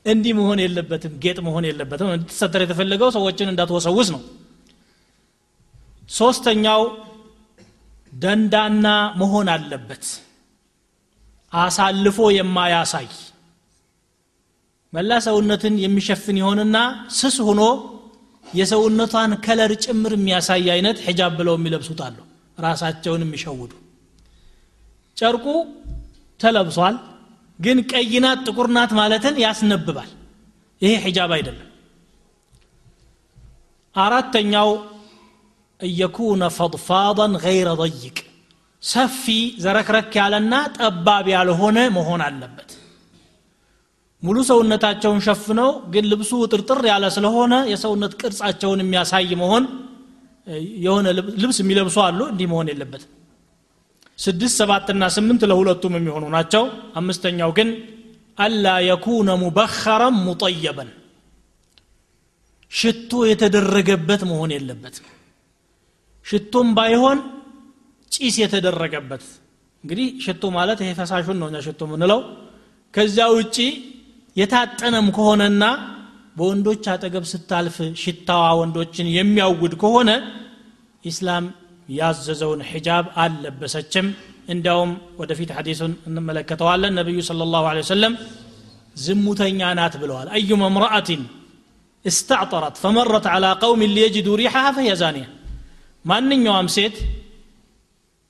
[0.07, 4.23] እንዲህ መሆን የለበትም ጌጥ መሆን የለበትም። እንድትሰተር የተፈለገው ሰዎችን እንዳትወሰውስ ነው።
[6.13, 6.83] ሶስተኛው
[8.13, 8.87] ደንዳና
[9.21, 10.05] መሆን አለበት።
[11.53, 13.09] አሳልፎ የማያሳይ
[14.93, 16.77] መላ ሰውነትን የሚሸፍን ይሆንና
[17.19, 17.63] ስስ ሆኖ
[18.55, 22.19] የሰውነቷን ከለር ጭምር የሚያሳይ አይነት ሒጃብ ብለው የሚለብሱት አሉ።
[22.59, 23.73] ራሳቸውን የሚሸውዱ።
[25.17, 25.47] ጨርቁ
[26.41, 26.97] ተለብሷል
[27.59, 30.11] ግን ቀይናት ጥቁርናት ማለትን ያስነብባል።
[30.83, 31.69] ይሄ ሒጃብ አይደለም።
[33.95, 34.71] አራተኛው
[35.81, 38.17] እየኩነ ፈضፋضን ገይረ ضይቅ።
[38.83, 39.25] ሰፊ
[39.65, 42.71] ዘረክረክ ያለና ጠባብ ያልሆነ መሆን አለበት።
[44.25, 49.65] ሙሉ ሰውነታቸውን ሸፍነው ግን ልብሱ ጥርጥር ያለ ስለሆነ የሰውነት ቅርጻቸውን የሚያሳይ መሆን
[50.85, 51.07] የሆነ
[51.43, 53.11] ልብስ የሚለብሱ አሉ እንዲህ መሆን የለበትም።
[54.19, 57.69] ስድስት ሰባትና ስምንት ለሁለቱም የሚሆኑ ናቸው። አምስተኛው ግን
[58.39, 60.91] አላ የኩነ ሙበኸረን ሙጠየበን።
[62.73, 65.07] ሽቶ የተደረገበት መሆን የለበትም።
[66.27, 67.19] ሽቶም ባይሆን
[68.13, 69.25] ጭስ የተደረገበት።
[69.85, 72.21] እንግዲህ ሽቶ ማለት ይሄ ፈሳሹን ነው ሽቶ የምንለው።
[72.95, 73.57] ከዚያ ውጪ
[74.37, 75.65] የታጠነም ከሆነና
[76.39, 80.11] በወንዶች አጠገብ ስታልፍ ሽታዋ ወንዶችን የሚያውድ ከሆነ
[81.05, 81.45] ኢስላም
[81.91, 84.07] ያዘዘውን ሒጃብ አልለበሰችም።
[84.49, 87.65] እንዲያውም ወደፊት ሐዲሱን እንመለከተዋለን። ነቢዩ صለ ላሁ
[88.03, 88.11] ለ
[89.05, 91.23] ዝሙተኛ ናት ብለዋል። አዩመ እምረአትን
[92.05, 94.93] استعطرت فمرت على قوم ليجدوا ريحها فهي
[96.05, 96.97] ማንኛውም ሴት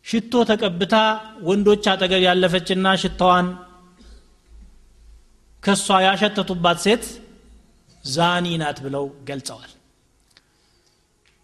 [0.07, 0.95] ሽቶ ተቀብታ
[1.49, 3.47] ወንዶች አጠገብ ያለፈችና ሽታዋን
[5.65, 7.05] ከእሷ ያሸተቱባት ሴት
[8.05, 9.71] ዛኒ ናት ብለው ገልጸዋል።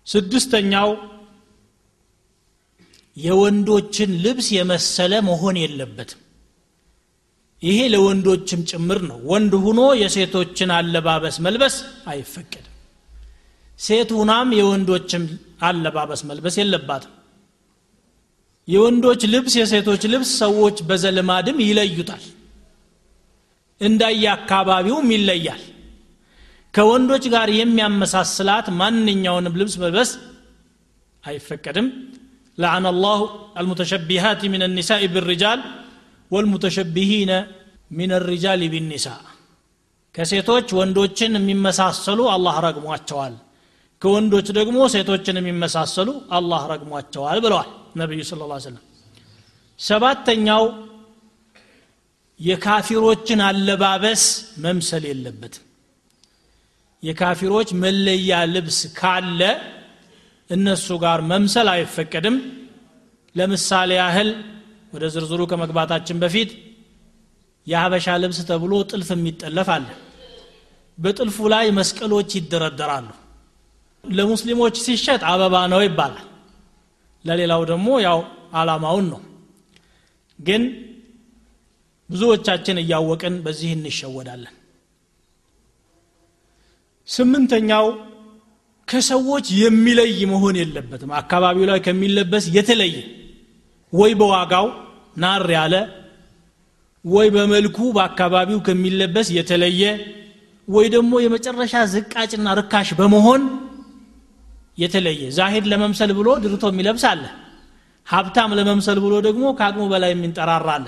[0.06, 0.90] ስድስተኛው
[3.16, 6.20] የወንዶችን ልብስ የመሰለ መሆን የለበትም።
[7.62, 11.74] ይሄ ለወንዶችም ጭምር ነው። ወንድ ሁኖ የሴቶችን አለባበስ መልበስ
[12.06, 12.66] አይፈቀድም።
[13.78, 15.24] ሴት ሁናም የወንዶችም
[15.62, 17.14] አለባበስ መልበስ የለባትም።
[18.68, 22.24] የወንዶች ልብስ የሴቶች ልብስ ሰዎች በዘልማድም ይለዩታል
[23.81, 25.63] እንዳየ አካባቢውም ይለያል
[26.73, 30.11] ከወንዶች ጋር የሚያመሳስላት ማንኛውንም ልብስ መልበስ
[31.23, 31.87] አይፈቀድም
[32.57, 33.19] لعن الله
[33.61, 35.59] المتشبهات من النساء بالرجال
[36.31, 37.31] والمتشبهين
[37.99, 39.21] من الرجال بالنساء
[40.15, 43.33] ከሴቶች ወንዶችን የሚመሳሰሉ አላህ ረግሟቸዋል
[44.01, 47.69] ከወንዶች ደግሞ ሴቶችን የሚመሳሰሉ አላህ ረግሟቸዋል ብለዋል
[48.01, 48.83] ነቢዩ ስለ ላ ስለም
[49.79, 50.63] ሰባተኛው
[52.40, 54.22] የካፊሮችን አለባበስ
[54.64, 55.64] መምሰል የለበትም።
[57.02, 59.40] የካፊሮች መለያ ልብስ ካለ
[60.50, 62.36] እነሱ ጋር መምሰል አይፈቀድም።
[63.34, 64.30] ለምሳሌ ያህል
[64.92, 66.50] ወደ ዝርዝሩ ከመግባታችን በፊት
[67.66, 69.86] የሀበሻ ልብስ ተብሎ ጥልፍ የሚጠለፍ አለ።
[70.98, 73.08] በጥልፉ ላይ መስቀሎች ይደረደራሉ።
[74.04, 76.26] ለሙስሊሞች ሲሸጥ አበባ ነው ይባላል።
[77.24, 78.18] ለሌላው ደግሞ ያው
[78.54, 79.20] አላማውን ነው።
[80.38, 80.62] ግን
[82.10, 84.54] ብዙዎቻችን እያወቅን በዚህ እንሸወዳለን።
[87.08, 87.86] ስምንተኛው
[88.88, 92.96] ከሰዎች የሚለይ መሆን የለበትም። አካባቢው ላይ ከሚለበስ የተለየ
[93.92, 94.66] ወይ በዋጋው
[95.16, 95.74] ናር ያለ
[97.04, 99.82] ወይ በመልኩ በአካባቢው ከሚለበስ የተለየ
[100.68, 103.42] ወይ ደግሞ የመጨረሻ ዝቃጭና ርካሽ በመሆን
[104.78, 107.22] የተለየ። ዛሂድ ለመምሰል ብሎ ድርቶ የሚለብስ አለ
[108.06, 110.86] ሀብታም ለመምሰል ብሎ ደግሞ ከአቅሙ በላይ የሚንጠራራ አለ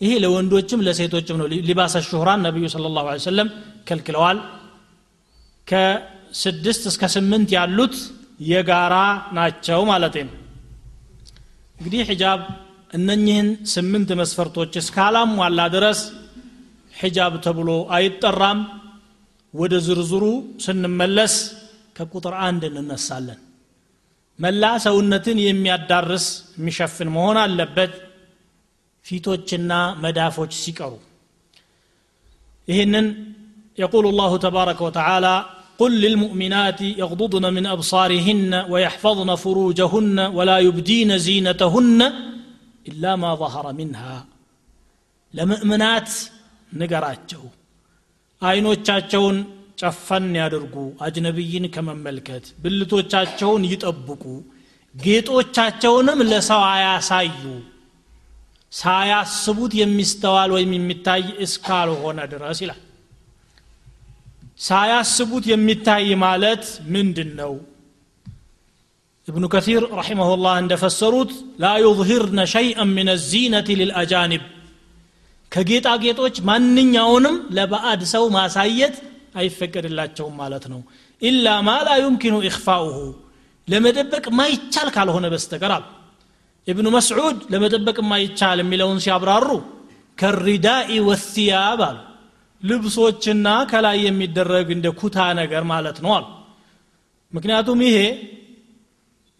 [0.00, 3.48] ይሄ ለወንዶችም ለሴቶችም ነው። ሊባሰ ሹህራን ነቢዩ ስለ ላሁ ሰለም
[3.88, 4.38] ከልክለዋል።
[5.68, 7.96] ከስድስት እስከ ስምንት ያሉት
[8.50, 8.94] የጋራ
[9.38, 10.34] ናቸው ማለት ነው።
[11.76, 12.40] እንግዲህ ሒጃብ
[12.92, 16.00] እነኝህን ስምንት መስፈርቶች እስካላሟላ ድረስ
[16.92, 18.60] ሒጃብ ተብሎ አይጠራም።
[19.54, 20.24] ወደ ዝርዝሩ
[20.64, 21.34] ስንመለስ
[21.96, 23.38] ከቁጥር አንድ እንነሳለን።
[24.38, 26.26] መላ ሰውነትን የሚያዳርስ
[26.58, 27.92] የሚሸፍን መሆን አለበት
[29.07, 29.71] ፊቶችና
[30.03, 30.93] መዳፎች ሲቀሩ
[32.67, 33.07] ይህንን
[33.77, 35.35] يقول الله تبارك وتعالى
[35.79, 41.99] قل للمؤمنات يغضضن من أبصارهن ويحفظن فروجهن ولا يبدين زينتهن
[42.85, 44.15] إلا ما ظهر منها
[45.33, 46.09] ለምእምናት
[46.71, 47.43] ንገራቸው
[48.41, 49.37] አይኖቻቸውን
[49.81, 54.23] ጨፈን ያድርጉ አጅነቢይን ከመመልከት ብልቶቻቸውን ይጠብቁ
[54.95, 57.43] ጌጦቻቸውንም ለሰው አያሳዩ
[58.71, 62.81] ሳያስቡት የሚስተዋል ወይም የሚታይ እስካልሆነ ድረስ ይላል
[64.67, 66.65] ሳያስቡት የሚታይ ማለት
[66.95, 67.53] ምንድን ነው
[69.27, 71.31] ابن كثير رحمه الله عند فسروت
[71.63, 74.43] لا يظهرن شيئا من الزينة للأجانب
[75.51, 78.95] ከጌጣ ጌጦች ማንኛውንም ለባዕድ ሰው ማሳየት
[79.39, 80.79] አይፈቀድላቸውም ማለት ነው
[81.21, 82.97] ኢላ ማ ላ ዩምኪኑ ኢኽፋኡሁ
[83.67, 85.85] ለመደበቅ ማይቻል ካልሆነ በስተቀር አሉ
[86.68, 89.48] እብኑ መስዑድ ለመጠበቅ የማይቻል የሚለውን ሲያብራሩ
[90.18, 91.98] ከሪዳኢ ወሲያብ አሉ።
[92.62, 96.26] ልብሶችና ከላይ የሚደረግ እንደ ኩታ ነገር ማለት ነው አሉ።
[97.32, 97.98] ምክንያቱም ይሄ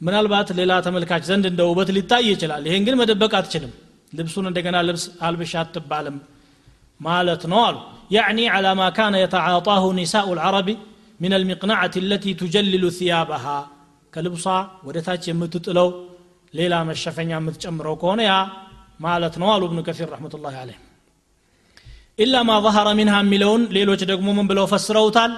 [0.00, 3.72] ምናልባት ሌላ ተመልካች ዘንድ እንደ ውበት ሊታይ ይችላል። ይሄን ግን መደበቅ አትችልም።
[4.12, 6.16] ልብሱን እንደገና ልብስ አልብሻ አትባልም
[7.00, 7.76] ማለት ነው አሉ።
[8.10, 10.68] ያዕኒ ዓላ ማ ካነ የተዓጣሁ ኒሳኡ ልዓረቢ
[11.20, 13.44] ምን አልሚቅናዓት ለቲ ቱጀልሉ ثያባሃ
[14.12, 14.44] ከልብሷ
[14.86, 15.88] ወደ ታች የምትጥለው
[16.54, 18.34] ሌላ መሸፈኛ የምትጨምረው ከሆነ ያ
[19.00, 20.78] ማለት ነው አሉ ብኑ ከሲር ረመቱላ አለህ
[22.18, 25.32] ኢላ ማ ظهረ ሚንሃ የሚለውን ሌሎች ደግሞ ምን ብለው ፈስረውታል?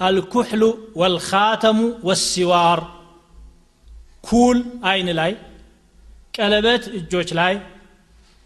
[0.00, 0.62] አልኩሕሉ
[1.00, 2.80] ወልካተሙ ወሲዋር።
[4.24, 5.32] ኩል አይን ላይ
[6.36, 7.54] ቀለበት እጆች ላይ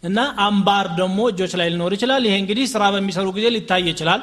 [0.02, 4.22] እና አምባር ደግሞ እጆች ላይ ሊኖር ይችላል። ይሄ እንግዲህ ስራ በሚሰሩ ጊዜ ሊታይ ይችላል።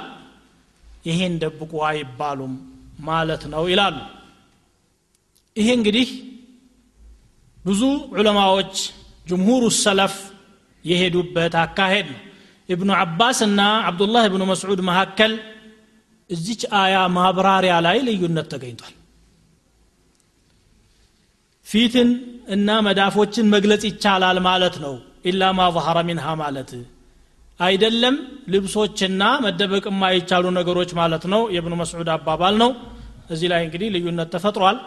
[1.06, 2.54] ይሄን ደብቁ አይባሉም
[3.02, 3.98] ማለት ነው ይላሉ።
[5.56, 6.08] ይሄ እንግዲህ
[7.68, 7.82] ብዙ
[8.14, 8.74] ዑለማዎች
[9.28, 10.16] ጅምሁሩ ሰለፍ
[10.86, 12.22] የሄዱበት አካሄድ ነው።
[12.70, 15.34] ኢብኑ አባስ እና አብዱላህ እብኑ መስዑድ መካከል
[16.30, 18.94] እዚች አያ ማብራሪያ ላይ ልዩነት ተገኝቷል።
[21.68, 22.10] ፊትን
[22.48, 24.94] እና መዳፎችን መግለጽ ይቻላል ማለት ነው።
[25.26, 25.64] ኢላ ማ
[26.10, 26.70] ሚንሃ ማለት
[27.60, 28.16] አይደለም።
[28.50, 32.72] ልብሶችና መደበቅ የማይቻሉ ነገሮች ማለት ነው። የእብኑ መስዑድ አባባል ነው።
[33.32, 34.78] እዚህ ላይ እንግዲህ ልዩነት ተፈጥሯል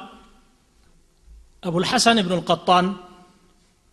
[1.64, 2.88] አቡልሐሰን እብኑ ልቀጣን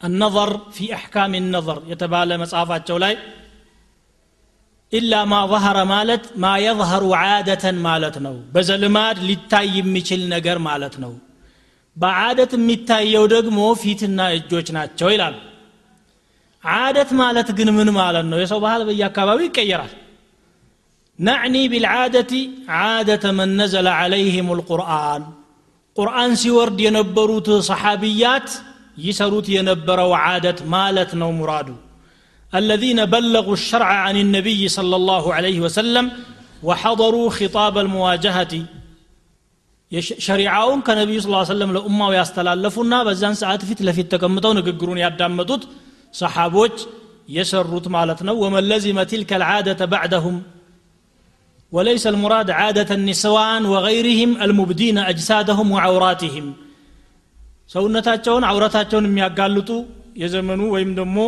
[0.01, 3.15] النظر في أحكام النظر يتبالى مصافات جولاي
[4.93, 11.13] إلا ما ظهر مالت ما يظهر عادة مالت نو بزلماد لتاي يميشل نجر مالت نو
[11.97, 15.35] በዓደት የሚታየው ደግሞ ፊትና እጆች ናቸው ይላሉ
[16.65, 19.93] ዓደት ማለት ግን ምን ማለት ነው የሰው ባህል በየአካባቢው ይቀየራል
[21.19, 22.33] ነዕኒ ቢልዓደቲ
[22.79, 25.25] ዓደተ መን ነዘለ ዓለይህም ልቁርአን
[25.97, 28.49] ቁርአን ሲወርድ የነበሩት ሰሓቢያት
[29.07, 31.71] ይሰሩት የነበረው ዓደት ማለት ነው ሙራዱ
[32.53, 36.05] الذين بلغوا الشرع عن النبي صلى الله عليه وسلم
[36.69, 38.53] وحضروا خطاب المواجهة
[40.27, 45.63] ሸሪዓውን ከነቢዩ ስ ሰለም ለኡማው ያስተላለፉና በዛን ሰዓት ፊት ለፊት ተቀምጠው ንግግሩን ያዳመጡት
[46.21, 46.77] ሰሓቦች
[47.37, 50.37] የሰሩት ማለት ነው ወመን ለዚመ ትልከ ልዓደተ ባዕደሁም
[51.73, 56.47] وليس المراد عادة النسوان وغيرهم المبدين أجسادهم وعوراتهم
[57.75, 59.71] ሰውነታቸውን አውረታቸውን የሚያጋልጡ
[60.23, 61.19] የዘመኑ ወይም ደግሞ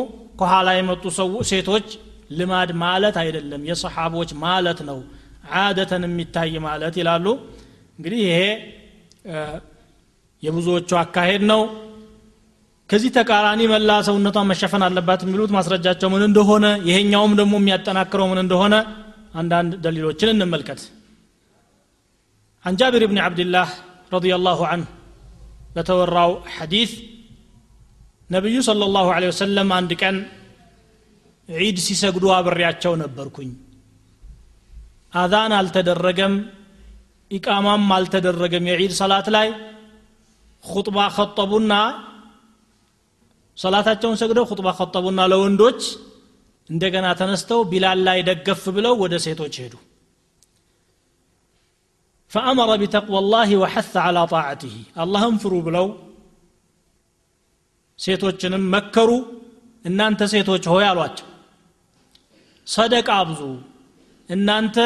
[0.41, 1.87] ከኋላ የመጡ ሰው ሴቶች
[2.39, 4.99] ልማድ ማለት አይደለም የሰሓቦች ማለት ነው
[5.63, 7.27] ዓደተን የሚታይ ማለት ይላሉ
[7.99, 8.41] እንግዲህ ይሄ
[10.43, 11.63] የብዙዎቹ አካሄድ ነው
[12.91, 18.75] ከዚህ ተቃራኒ መላ ሰውነቷን መሸፈን አለባት የሚሉት ማስረጃቸው ምን እንደሆነ ይሄኛውም ደግሞ የሚያጠናክረው ምን እንደሆነ
[19.41, 20.83] አንዳንድ ደሊሎችን እንመልከት
[22.65, 23.69] عن جابر بن عبد الله
[24.13, 24.87] رضي الله عنه
[25.75, 26.91] በተወራው ሐዲስ
[28.35, 30.17] ነቢዩ صلى الله عليه وسلم አንድ ቀን
[31.49, 33.51] ዒድ ሲሰግዱ አብሬያቸው ነበርኩኝ
[35.13, 36.35] አዛን አልተደረገም
[37.31, 39.49] ኢቃማም አልተደረገም የዒድ ሰላት ላይ
[40.65, 41.73] ኹጥባ ከጠቡና
[43.59, 45.81] ሰላታቸውን ሰግደው ኹጥባ ከጠቡና ለወንዶች
[46.70, 49.74] እንደገና ተነስተው ቢላል ላይ ደገፍ ብለው ወደ ሴቶች ሄዱ።
[52.32, 55.88] ፈአመረ ቢተቅዋ ላህ ወሐث አላ ጣዓትህ አላህም ፍሩ ብለው
[58.00, 59.10] ሴቶችንም መከሩ።
[59.86, 61.28] እናንተ ሴቶች ሆይ አሏቸው።
[62.68, 63.42] ሰደቃ አብዙ
[64.30, 64.78] እናንተ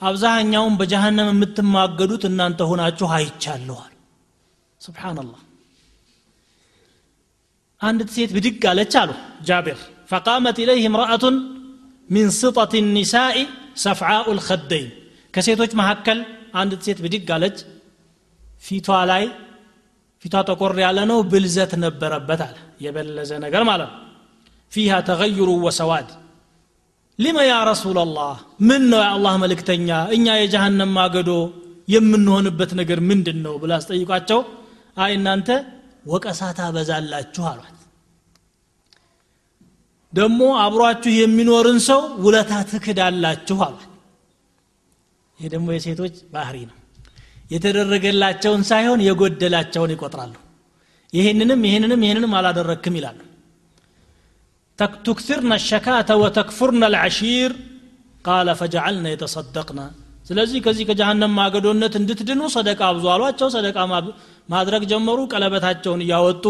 [0.00, 3.92] አብዛኛውን በጀሃነም የምትማገዱት እናንተ ሆናችሁ አይቻለኋል
[4.80, 5.40] ስብሓናላህ
[7.80, 9.10] አንዲት ሴት ብድግ አለች አሉ
[9.44, 9.78] ጃቤር
[10.12, 11.36] ፈቃመት ኢለይህ እምረአቱን
[12.08, 13.36] ሚን ስጠት ኒሳኢ
[13.84, 14.88] ሰፍዓኡ ልከደይን
[15.34, 16.18] ከሴቶች መካከል
[16.60, 17.58] አንዲት ሴት ብድግ አለች።
[18.62, 19.24] ፊቷ ላይ
[20.24, 23.98] ፊቷ ጠቆር ያለ ነው ብልዘት ነበረበት አለ። የበለዘ ነገር ማለት ነው።
[24.72, 26.10] ፊሃ ተገይሩ ወሰዋድ።
[27.18, 28.34] ሊመ ያ ረሱላላህ
[28.68, 29.88] ምን ነው የአላህ መልእክተኛ?
[30.16, 31.30] እኛ የጀሃነም ማገዶ
[31.88, 34.40] የምንሆንበት ነገር ምንድን ነው ብላ አስጠይቋቸው
[34.96, 35.48] አይ እናንተ
[36.06, 37.81] ወቀሳ ታበዛላችሁ አሏት
[40.13, 43.83] ደግሞ አብሯችሁ የሚኖርን ሰው ውለታ ትክዳላችሁ አሏት
[45.39, 46.75] ይህ ደግሞ የሴቶች ባህሪ ነው
[47.51, 50.35] የተደረገላቸውን ሳይሆን የጎደላቸውን ይቆጥራሉ
[51.13, 53.19] ይህንንም ይህንንም ይህንንም አላደረግክም ይላሉ
[54.79, 57.51] تكثرن الشكاة وتكفرن العشير
[58.25, 59.79] قال فجعلنا يتصدقن
[60.29, 63.77] ስለዚህ ከዚህ ከጀሃነም ማገዶነት እንድትድኑ ሰደቃ አብዙ አሏቸው ሰደቃ
[64.49, 66.45] ማድረግ ጀመሩ ቀለበታቸውን እያወጡ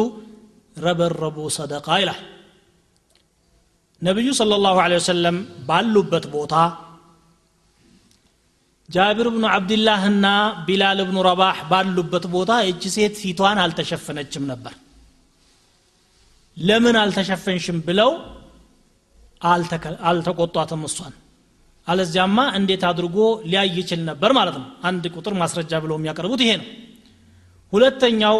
[0.77, 2.21] ረበረቡ ሰደቃ ይላል
[4.02, 5.36] ነቢዩ صለ ላሁ ወሰለም
[5.68, 6.54] ባሉበት ቦታ
[8.88, 10.26] ጃቢር ብኑ አብድላህና
[10.66, 14.74] ቢላል ብኑ ረባህ ባሉበት ቦታ እጅ ሴት ፊቷን አልተሸፈነችም ነበር።
[16.56, 18.10] ለምን አልተሸፈንሽም ብለው
[20.08, 21.14] አልተቆጧትም እሷን።
[21.86, 26.68] አለዚያማ እንዴት አድርጎ ሊያይ ይችል ነበር ማለት ነው። አንድ ቁጥር ማስረጃ ብለው የሚያቀርቡት ይሄ ነው።
[27.72, 28.36] ሁለተኛው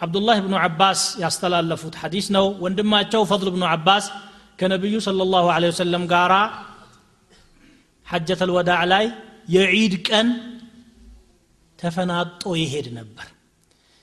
[0.00, 4.06] አብዱላህ ብኑ ዓባስ ያስተላለፉት ሐዲስ ነው። ወንድማቸው ፈضል ብኑ ዓባስ?
[4.58, 6.34] ከነቢዩ ሰለላሁ ዐለይሂ ወሰለም ጋራ
[8.06, 9.06] ሐጀተል ወዳዕ ላይ
[9.48, 10.28] የዒድ ቀን
[11.78, 13.26] ተፈናጦ ይሄድ ነበር።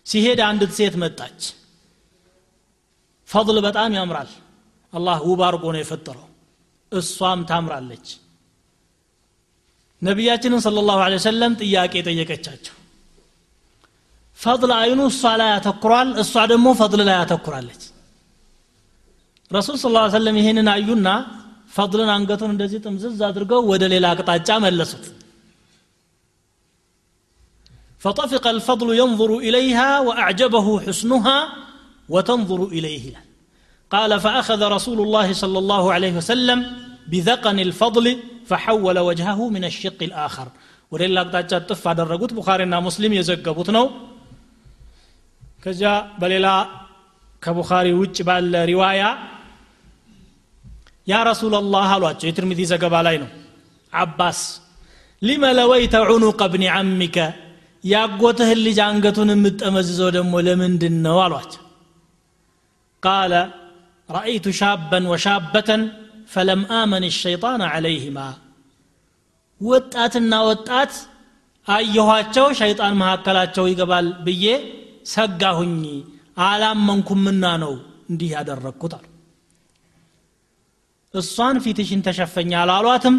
[0.06, 1.40] ሲሄድ አንዲት ሴት መጣች።
[3.30, 4.32] ፈضል በጣም ያምራል።
[4.94, 6.28] አላህ ውብ አርጎ ነው የፈጠረው።
[6.92, 8.08] እሷም ታምራለች።
[10.02, 12.76] ነቢያችንን ስለ ላሁ ሰለም ጥያቄ ጠየቀቻቸው።
[14.40, 17.84] ፈضል አይኑ እሷ ላይ ያተኩሯል እሷ ደግሞ ፈضል ላይ ያተኩራለች።
[19.58, 19.88] ረሱል ስ
[20.18, 21.08] ሰለም ይህንን አዩና
[21.76, 25.06] ፈድልን አንገቱን እንደዚህ ጥምዝዝ አድርገው ወደ ሌላ አቅጣጫ መለሱት።
[28.04, 31.38] فطفق الفضل ينظر إليها وأعجبه حسنها
[32.14, 33.06] وتنظر إليه
[33.92, 36.60] قال فأخذ رسول الله صلى الله عليه وسلم
[37.12, 38.06] بذقن الفضل
[38.50, 40.48] فحول وجهه من الشق الآخر
[40.92, 43.84] ولله أقطع تف على بخاري بخارينا مسلم يزق يزقبوتنا
[45.64, 46.56] كذا بللا
[47.44, 49.10] كبخاري وجبال رواية
[51.08, 53.30] ያ ረሱላላህ አሏቸው። የትርሚዚ ዘገባ ላይ ነው።
[53.94, 54.40] አባስ
[55.22, 57.18] ሊመ ለወይተ ዑኑቀ ብኒ አሚከ
[57.84, 61.62] ያጎትህን ልጅ አንገቱን የምጠመዝዘው ደግሞ ለምንድን ነው አሏቸው።
[63.04, 63.34] ቃለ
[64.10, 65.82] ረአይቱ ሻበን ወሻበተን
[66.34, 68.20] ፈለም አመን ሸይጣን አለይህማ
[69.62, 70.94] ወጣትና ወጣት
[71.68, 74.46] አየኋቸው ሸይጣን መካከላቸው ይገባል ብዬ
[75.14, 75.76] ሰጋሁኝ
[76.46, 77.74] አላመንኩምና ነው
[78.10, 79.06] እንዲህ ያደረግኩት አሉ።
[81.14, 83.16] እሷን ፊትሽን ተሸፈኛ አላሏትም።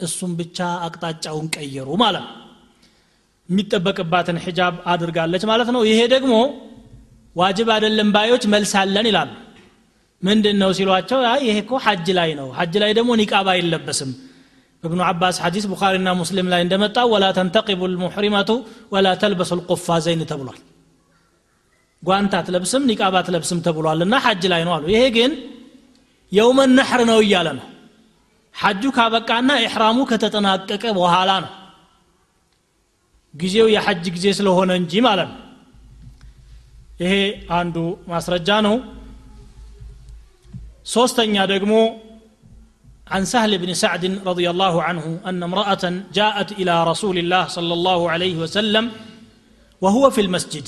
[0.00, 2.26] እሱም ብቻ አቅጣጫውን ቀየሩ ማለት
[3.48, 6.34] የሚጠበቅባትን ሒጃብ አድርጋለች ማለት ነው። ይሄ ደግሞ
[7.36, 9.30] ዋጅብ አይደለም ባዮች መልሳለን ይላሉ።
[10.22, 14.12] ምንድን ነው ሲሏቸው ይሄ እኮ ሐጅ ላይ ነው። ሐጅ ላይ ደግሞ ኒቃብ አይለበስም።
[14.82, 18.50] ابن عباس حديث بخارينا مسلم لا عندما ولا تنتقب المحرمة
[18.92, 20.58] ولا تلبس القفازين تبሏል
[22.02, 25.30] ጓንታ አትለብስም ኒቃብ አትለብስም ተብሏልና ሐጅ ላይ ነው አሉ። ይሄ ግን
[26.31, 27.65] የውመ ነሕር ነው እያለ ነው
[28.55, 31.51] ሐጁ ካበቃና ኢሕራሙ ከተጠናቀቀ በኋላ ነው
[33.33, 35.41] ጊዜው የሐጅ ጊዜ ስለሆነ እንጂ ማለት ነው
[37.03, 37.13] ይሄ
[37.59, 37.77] አንዱ
[38.11, 38.75] ማስረጃ ነው
[40.95, 41.73] ሶስተኛ ደግሞ
[43.13, 45.83] عن سهل بن سعد رضي الله عنه أن امرأة
[46.19, 48.85] جاءت إلى رسول الله صلى الله عليه وسلم
[49.83, 50.67] وهو في المسجد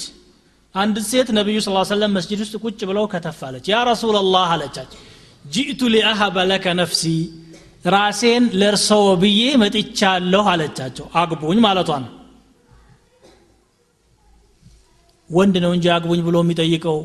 [0.76, 4.66] عند السيد النبي صلى الله عليه وسلم مسجد استكوت بلو كتفالت يا رسول الله على
[4.76, 4.92] جئت
[5.45, 7.03] ጅእቱ ሊአሀበ ለከ ነፍሲ
[7.93, 12.11] ራሴን ለእርሰዎ ብዬ መጥቻለሁ አለቻቸው። አግቡኝ ማለቷ ነው
[15.31, 16.99] ወንድ ነው እንጂ አግቡኝ ብሎ የሚጠይቀው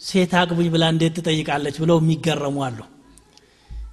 [0.00, 2.78] ሴት አግቡኝ ብላ እንዴት ትጠይቃለች ብለው የሚገረሙ አሉ።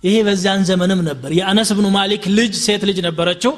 [0.04, 3.54] ይሄ በዚያን ዘመንም ነበር። የአነስ ብኑ ማሊክ ልጅ ሴት ልጅ ነበረችው።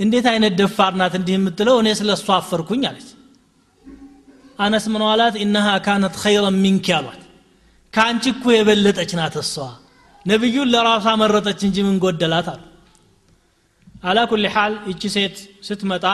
[0.00, 1.76] እንዴት አይነት ደፋር ናት እንዲህ የምትለው?
[1.82, 3.08] እኔ ስለ እሱ አፈርኩኝ አለች።
[4.58, 7.20] አነስ ምን አላት إنها كانت خيرا منك አሏት።
[7.94, 9.54] ከአንቺ እኮ የበለጠች ናት እሷ።
[10.26, 12.60] ነቢዩን ለራሷ መረጠች እንጂ ምን ጎደላት አሉ።
[14.04, 16.04] على كل حال ይቺ ሴት ስትመጣ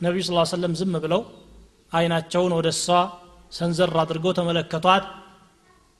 [0.00, 1.22] ነቢዩ ስ ሰለም ዝም ብለው
[1.92, 2.86] አይናቸውን ወደ እሷ
[3.52, 5.04] ሰንዘር አድርገው ተመለከቷት።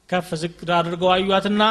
[0.09, 1.63] ከፍ ዝቅ አድርገው አዩዋትና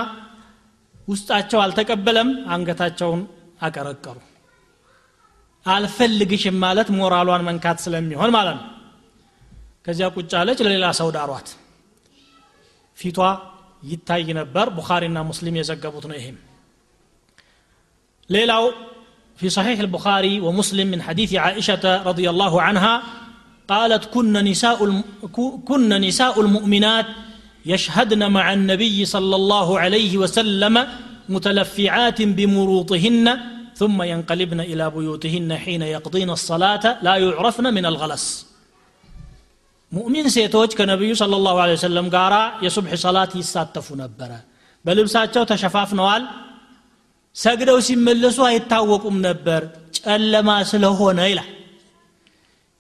[1.08, 3.22] ውስጣቸው አልተቀበለም አንገታቸውን
[3.62, 4.18] አቀረቀሩ።
[5.66, 8.66] አልፈልግሽም ማለት ሞራሏን መንካት ስለሚሆን ማለት ነው።
[9.86, 11.48] ከዚያ ቁጭ አለች ለሌላ ሰው ዳሯት
[12.97, 13.19] ፊቷ
[13.91, 16.39] ይታይ ነበር ቡኻሪና ሙስሊም የዘገቡት ነው ይሄም
[18.31, 18.65] ሌላው
[19.41, 22.95] في صحيح البخاري ومسلم من حديث عائشة رضي الله عنها
[23.69, 24.79] قالت كن نساء
[25.65, 27.07] كن نساء المؤمنات
[27.67, 30.75] يشهدن مع النبي صلى الله عليه وسلم
[31.29, 33.27] متلفعات بمروطهن
[33.75, 38.25] ثم ينقلبن الى بيوتهن حين يقضين الصلاه لا يعرفن من الغلس
[39.96, 42.34] ሙእሚን ሴቶች ከነቢዩ صለ ላሁ ለ ወሰለም ጋር
[42.66, 44.32] የሱብሕ ሰላት ይሳተፉ ነበረ
[44.86, 46.24] በልብሳቸው ተሸፋፍነዋል
[47.36, 49.62] ሰግደው ሲመለሱ አይታወቁም ነበር
[50.00, 51.50] ጨለማ ስለሆነ ይላል።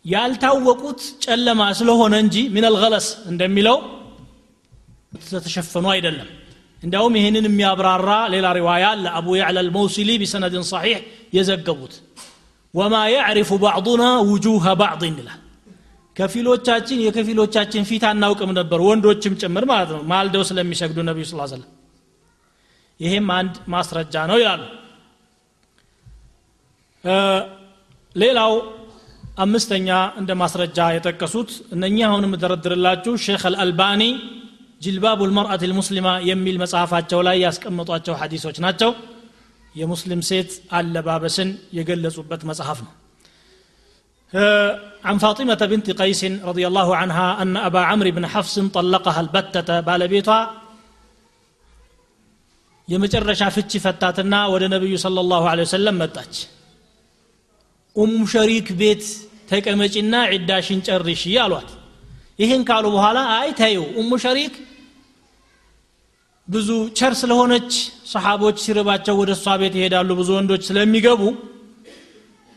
[0.05, 3.77] ያልታወቁት ጨለማ ስለሆነ እንጂ ሚነል ገለስ እንደሚለው
[5.45, 6.29] ተሸፈኑ አይደለም።
[6.83, 10.99] እንዲያውም ይህንን የሚያብራራ ሌላ ሪዋያ አለ። አቡ ያዕላ አልመውሲሊ ቢሰነድን ሰሒሕ
[11.37, 11.93] የዘገቡት።
[12.73, 15.39] ወማ ያዕሪፉ ባዕዱና ውጁሃ ባዕድን ይላል
[16.15, 21.69] ከፊሎቻችን የከፊሎቻችን ፊት አናውቅም ነበር ወንዶችም ጭምር ማለት ነው። ማልደው ስለሚሰግዱ ነቢዩ ስ ሰለም
[22.99, 24.61] ይሄም አንድ ማስረጃ ነው ይላሉ።
[28.15, 28.53] ሌላው
[29.37, 29.87] አምስተኛ
[30.19, 34.03] እንደ ማስረጃ የጠቀሱት እነኛ አሁን የምደረድርላችሁ ሼክ አልአልባኒ
[34.81, 38.91] ጅልባቡ ልመርአት ልሙስሊማ የሚል መጽሐፋቸው ላይ ያስቀመጧቸው ሐዲሶች ናቸው።
[39.75, 42.91] የሙስሊም ሴት አለባበስን የገለጹበት መጽሐፍ ነው
[45.04, 50.40] عن فاطمة بنت قيس رضي الله عنها أن أبا عمرو بن حفص طلقها البتة بالبيتها
[52.88, 56.34] የመጨረሻ ፍቺ ፈታትና ወደ ነቢዩ صلى الله عليه وسلم መጣች
[57.96, 59.04] ኡም ሸሪክ ቤት
[59.50, 61.68] ተቀመጪና ዒዳሽን ጨርሺ አሏት
[62.42, 64.54] ይህን ካሉ በኋላ አይ ተይው ኡሙ ሸሪክ
[66.48, 67.70] ብዙ ቸር ስለሆነች
[68.12, 71.22] ሰሓቦች ሲርባቸው ወደ እሷ ቤት ይሄዳሉ ብዙ ወንዶች ስለሚገቡ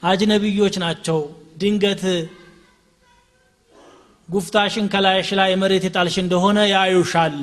[0.03, 1.19] አጅነቢዮች ናቸው
[1.58, 2.02] ድንገት
[4.28, 7.36] ጉፍታሽን ከላይሽ ላይ መሬት የጣልሽ እንደሆነ ያዩሻል።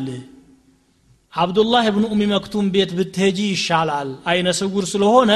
[1.33, 5.31] አብዱላህ ብን ኡሚ መክቱም ቤት ብትሄጂ ይሻላል። አይነ ስውር ስለሆነ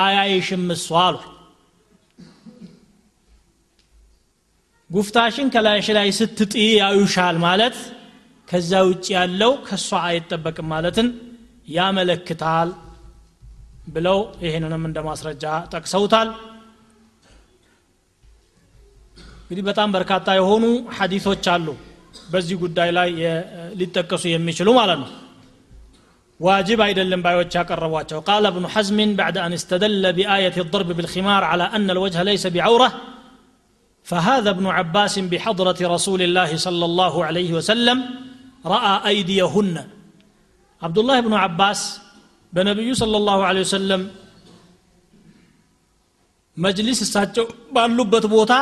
[0.00, 1.18] አያይሽም እሷ አሉ።
[4.90, 7.76] ጉፍታሽን ከላይሽ ላይ ስትጢ ያዩሻል ማለት
[8.48, 11.08] ከዛ ውጭ ያለው ከእሷ አይጠበቅም ማለትን
[11.68, 12.68] ያመለክታል
[13.88, 15.44] ብለው ይህንንም እንደ ማስረጃ
[15.74, 16.28] ጠቅሰውታል
[19.47, 20.65] እንግዲህ በጣም በርካታ የሆኑ
[20.97, 21.67] ሐዲቶች አሉ
[22.33, 23.09] በዚህ ጉዳይ ላይ
[23.81, 25.11] ሊጠቀሱ የሚችሉ ማለት ነው
[26.39, 31.87] واجب أيضا بايوتش ያቀረቧቸው قال ابن حزم بعد أن استدل بآية الضرب بالخمار على أن
[31.95, 32.89] الوجه ليس بعورة
[34.05, 37.97] فهذا ابن عباس بحضرة رسول الله صلى الله عليه وسلم
[38.65, 39.75] رأى أيديهن
[40.81, 41.79] عبد الله بن عباس
[42.53, 44.01] بنبي صلى الله عليه وسلم
[46.57, 47.45] مجلس እሳቸው
[47.75, 48.53] ባሉበት ቦታ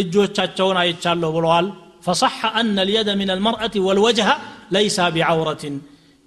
[0.00, 1.68] እጆቻቸውን አይቻለሁ ብለዋል
[2.06, 4.28] فصح أن اليد من المرأة والوجه
[4.76, 5.62] ليس بعورة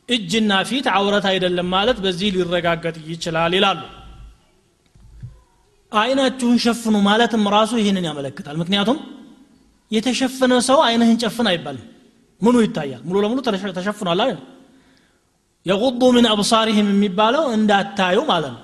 [0.10, 3.82] እጅና ፊት አውረት አይደለም ማለት በዚህ ሊረጋገጥ ይችላል ይላሉ
[5.92, 8.98] አይናችሁን ሸፍኑ ማለትም ራሱ ይህንን ያመለክታል ምክንያቱም
[9.92, 11.88] የተሸፈነ ሰው አይንህን ጨፍን አይባልም
[12.42, 13.40] ምኑ ይታያል ሙሉ ለሙሉ
[13.78, 14.40] ተሸፍኗል አይደል
[15.66, 18.62] የቁዱ ምን አብሳሪህም የሚባለው እንዳታዩ ማለት ነው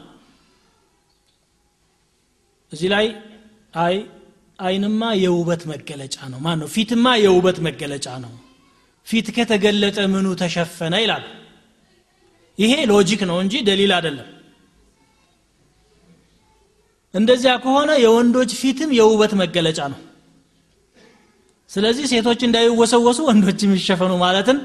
[2.72, 3.05] እዚህ ላይ
[3.86, 3.95] አይ
[4.59, 8.32] አይንማ የውበት መገለጫ ነው። ማን ነው ፊትማ የውበት መገለጫ ነው።
[9.07, 11.24] ፊት ከተገለጠ ምኑ ተሸፈነ ይላል።
[12.59, 14.28] ይሄ logic ነው እንጂ دليل አይደለም።
[17.14, 20.00] እንደዚያ ከሆነ የወንዶች ፊትም የውበት መገለጫ ነው።
[21.70, 24.59] ስለዚህ ሴቶች እንዳይወሰወሱ ወንዶች የሚሸፈኑ ማለትን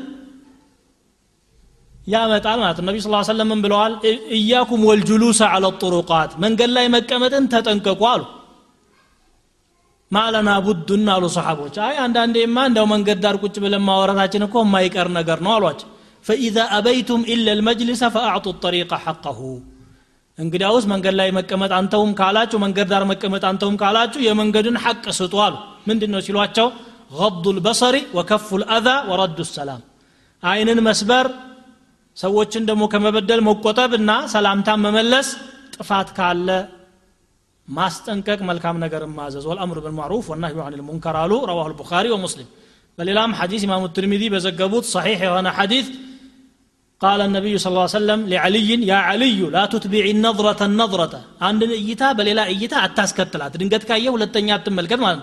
[2.07, 3.93] ያመጣል ማለት ነው። ነቢ ስ ሰለም ብለዋል?
[4.37, 8.21] إياكم والجلوس على الطرقات መንገድ ላይ መቀመጥን ተጠንቀቁ አሉ
[10.10, 15.38] ማለና ቡዱን አሉ ሰሓቦች አይ አንዳንዴማ እንደው መንገድ ዳር ቁጭ ብለን ማወራታችን እኮ የማይቀር ነገር
[15.46, 15.88] ነው አሏቸው
[16.24, 19.40] ፈኢዛ አበይቱም ኢላ ልመጅሊሰ ፈአዕጡ ጠሪቀ ሐቀሁ
[20.38, 25.54] እንግዲያውስ መንገድ ላይ መቀመጥ አንተውም ካላችሁ መንገድ ዳር መቀመጥ አንተውም ካላችሁ የመንገድን ሐቅ ስጡ አሉ
[25.90, 26.68] ምንድን ነው ሲሏቸው
[27.12, 29.80] غض البصر وكف الأذى ورد السلام
[30.42, 31.26] አይንን መስበር
[32.16, 35.28] ሰዎችን ደግሞ ከመበደል መቆጠብና ሰላምታን መመለስ
[35.74, 36.48] ጥፋት ካለ
[37.76, 42.48] ማስጠንቀቅ መልካም ነገር ማዘዝ ወልአምሩ ብልማዕሩፍ ወናህዩ አን ልሙንከር አሉ ረዋሁ ልቡኻሪ ወሙስሊም
[42.98, 45.86] በሌላም ሐዲስ ኢማሙ ትርሚዚ በዘገቡት ሰሒሕ የሆነ ሐዲስ
[47.04, 51.14] قال النبي صلى الله عليه وسلم لعلي يا علي لا تتبع النظرة النظرة
[51.46, 55.20] عند إيتا بليلا إيتا أتاسكتلات دنقت كاية ولتنيا تملكت مالن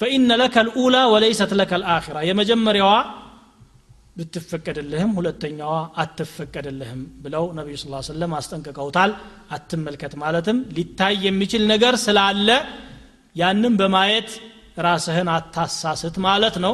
[0.00, 2.98] فإن لك الأولى وليست لك الآخرة يا مجمر يوا
[4.17, 9.11] ብትፈቀድልህም ሁለተኛዋ አትፈቀድልህም ብለው ነቢዩ ስ ሰለም አስጠንቅቀውታል።
[9.51, 12.49] አትመልከት ማለትም ሊታይ የሚችል ነገር ስላለ
[13.35, 14.29] ያንም በማየት
[14.79, 16.73] ራስህን አታሳስት ማለት ነው።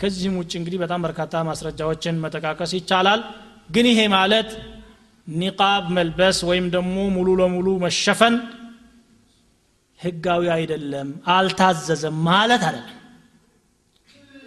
[0.00, 3.20] ከዚህም ውጭ እንግዲህ በጣም በርካታ ማስረጃዎችን መጠቃቀስ ይቻላል።
[3.70, 4.50] ግን ይሄ ማለት
[5.26, 8.34] ኒቃብ መልበስ ወይም ደግሞ ሙሉ ለሙሉ መሸፈን
[10.00, 12.95] ህጋዊ አይደለም አልታዘዘም ማለት አይደለም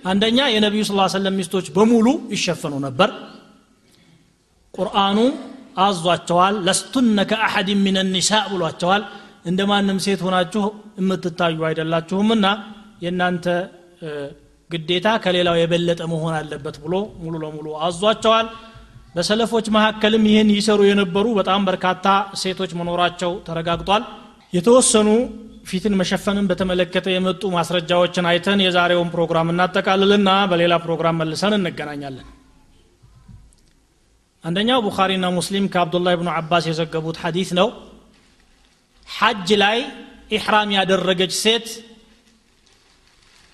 [0.03, 3.09] አንደኛ የነቢዩ ስ ሰለም ሚስቶች በሙሉ ይሸፈኑ ነበር።
[4.73, 5.17] ቁርአኑ
[5.77, 9.03] አዟቸዋል። ለስቱነ ከአሐድ ምን ኒሳ ብሏቸዋል።
[9.45, 10.63] እንደ ማንም ሴት ሆናችሁ
[10.99, 12.45] የምትታዩ አይደላችሁምና
[13.01, 13.45] የእናንተ
[14.69, 18.47] ግዴታ ከሌላው የበለጠ መሆን አለበት ብሎ ሙሉ ለሙሉ አዟቸዋል።
[19.15, 24.03] በሰለፎች መካከልም ይህን ይሰሩ የነበሩ በጣም በርካታ ሴቶች መኖራቸው ተረጋግጧል።
[24.53, 25.09] የተወሰኑ
[25.69, 32.27] ፊትን መሸፈንን በተመለከተ የመጡ ማስረጃዎችን አይተን የዛሬውን ፕሮግራም እናጠቃልልና በሌላ ፕሮግራም መልሰን እንገናኛለን።
[34.43, 37.67] አንደኛው ቡኻሪና ሙስሊም ከአብዱላህ ብኑ አባስ የዘገቡት ሐዲት ነው።
[39.07, 39.79] ሐጅ ላይ
[40.31, 41.67] ኢሕራም ያደረገች ሴት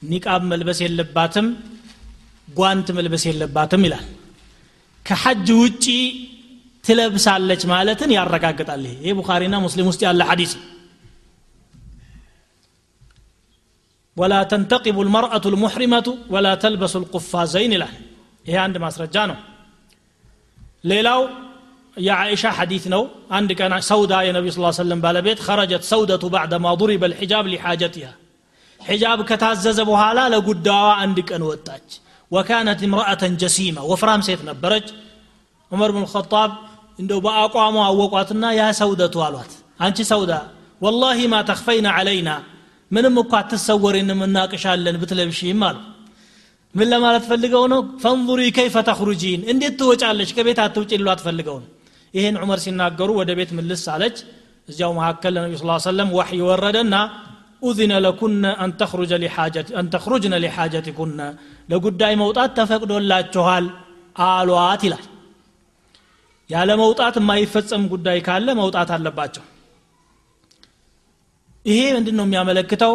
[0.01, 1.47] ኒቃብ መልበስ የለባትም
[2.47, 4.05] ጓንት መልበስ የለባትም ይላል።
[5.05, 5.85] ከሐጅ ውጪ
[6.83, 10.51] ትለብሳለች ማለትን ያረጋግጣል። ይሄ ቡኻሪና ሙስሊም ውስጥ ያለ ሐዲስ
[14.17, 17.87] ولا تنتقب المرأة المحرمة ولا تلبس القفازين له
[18.45, 19.35] هي عند ماسر جانو
[20.83, 21.29] ليلو
[21.97, 26.29] يا عائشة حديثنا نو عندك أنا سوداء النبي صلى الله عليه وسلم بالبيت خرجت سودة
[26.29, 28.13] بعد ما ضرب الحجاب لحاجتها
[28.79, 31.81] حجاب كتازز بها لا لقد عندك أن وتاج
[32.31, 34.83] وكانت امرأة جسيمة وفرام سيف نبرج
[35.71, 36.51] عمر بن الخطاب
[36.99, 39.51] عنده بأقوى ما يا سودة والوات
[39.81, 40.41] أنت سودة
[40.81, 42.43] والله ما تخفين علينا
[42.91, 45.77] ምንም እኳ አትሰወሪንም እናቅሻለን ብትለብሺም አሉ።
[46.75, 47.81] ምን ለማለት ፈልገው ነው?
[48.03, 51.69] ፈንظሪ ከይፈ ተኽሩጂን እንዴት ትወጫለች ከቤት አትውጭ ሊሏት ፈልገው ነው።
[52.13, 54.17] ይህን ዑመር ሲናገሩ ወደ ቤት ምልስ አለች።
[54.69, 56.95] እዚያው መካከል ለነቢ ስ ሰለም ዋሕይ ወረደና
[57.63, 58.71] ኡዝነ ለኩነ አን
[59.93, 61.19] ተኽሩጅነ ሊሓጀቲኩነ
[61.69, 63.65] ለጉዳይ መውጣት ተፈቅዶላችኋል
[64.25, 65.05] አሏት ይላል።
[66.49, 69.43] ያለ መውጣት የማይፈጸም ጉዳይ ካለ መውጣት አለባቸው
[71.65, 72.93] ይሄ ምንድን ነው የሚያመለክተው?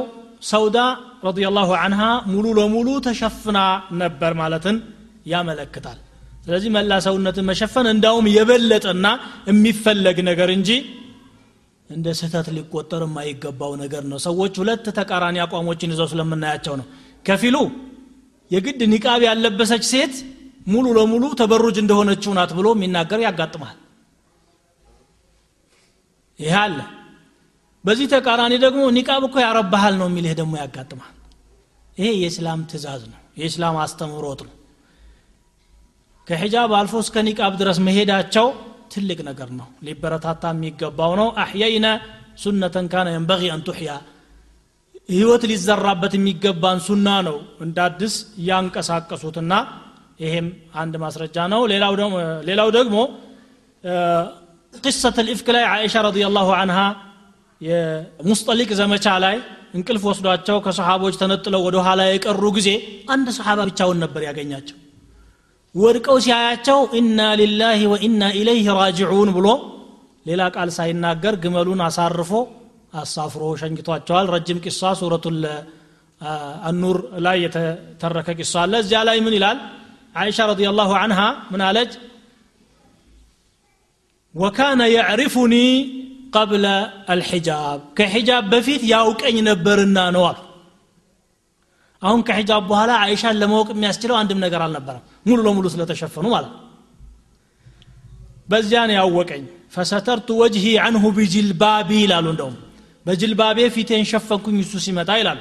[0.50, 0.78] ሰውዳ
[1.26, 2.00] ረዲየላሁ አንሃ
[2.32, 3.58] ሙሉ ለሙሉ ተሸፍና
[4.02, 4.76] ነበር ማለትን
[5.26, 5.98] ያመለክታል።
[6.44, 9.06] ስለዚህ መላ ሰውነትን መሸፈን እንዳውም የበለጠና
[9.50, 10.70] የሚፈለግ ነገር እንጂ
[11.90, 16.86] እንደ ስህተት ሊቆጠር የማይገባው ነገር ነው። ሰዎች ሁለት ተቃራኒ አቋሞችን ይዘው ስለምናያቸው ነው።
[17.26, 17.56] ከፊሉ
[18.50, 20.14] የግድ ኒቃብ ያለበሰች ሴት
[20.66, 23.76] ሙሉ ለሙሉ ተበሩጅ እንደሆነችው ናት ብሎ የሚናገር ያጋጥማል።
[26.38, 26.78] ይህ አለ
[27.85, 31.14] በዚህ ተቃራኒ ደግሞ ኒቃብ እኮ ያረባሃል ነው የሚልህ ደግሞ ያጋጥማል።
[31.99, 34.55] ይሄ የእስላም ትእዛዝ ነው የእስላም አስተምሮት ነው።
[36.26, 38.47] ከሒጃብ አልፎ እስከ ኒቃብ ድረስ መሄዳቸው
[38.93, 41.87] ትልቅ ነገር ነው ሊበረታታ የሚገባው ነው። አሕየይነ
[42.43, 43.91] ሱነተን ካነ የንበጊ አን ቱሕያ።
[45.11, 47.78] ህይወት ሊዘራበት የሚገባን ሱና ነው እንደ
[48.41, 49.53] እያንቀሳቀሱትና
[50.20, 50.49] ይሄም
[50.81, 51.61] አንድ ማስረጃ ነው።
[52.49, 52.97] ሌላው ደግሞ
[54.74, 56.78] ቅሰት ልኢፍክ ላይ አይሻ ረዲየላሁ አንሃ
[57.61, 59.36] የሙስጠሊቅ ዘመቻ ላይ
[59.74, 62.68] እንቅልፍ ወስዷቸው ከሰሓቦች ተነጥለው ወደ ኋላ የቀሩ ጊዜ
[63.14, 64.76] አንድ ሰሓባ ብቻውን ነበር ያገኛቸው።
[65.74, 69.48] ወድቀው ሲያያቸው ኢና ሊላህ ወኢና ኢለይህ ራጅዑን ብሎ
[70.26, 72.32] ሌላ ቃል ሳይናገር ግመሉን አሳርፎ
[72.94, 75.26] አሳፍሮ ሸኝቷቸዋል። ረጅም ቂሷ ሱረቱ
[76.68, 76.96] አኑር
[77.26, 79.58] ላይ የተተረከ ቂሷ አለ። እዚያ ላይ ምን ይላል?
[80.14, 81.20] አይሻ ረዲየላሁ አንሃ
[81.52, 81.92] ምን አለች?
[84.34, 85.54] ወካነ የዕሪፉኒ
[86.36, 86.65] ቀብለ
[87.13, 90.39] አልሒጃብ ከሒጃብ በፊት ያውቀኝ ነበርና ነው አሉ
[92.01, 96.53] አሁን ከሒጃብ በኋላ አይሻን ለማወቅ የሚያስችለው አንድም ነገር አልነበረም ሙሉ ለሙሉ ስለተሸፈኑ ማለት
[98.51, 99.43] በዚያ ነው ያወቀኝ
[99.76, 102.55] ፈሰተርቱ ወጅሂ አንሁ ቢጅልባቢ ይላሉ እንደውም
[103.07, 105.39] በጅልባቤ ፊቴን ሸፈንኩኝ እሱ ሲመጣ ይላሉ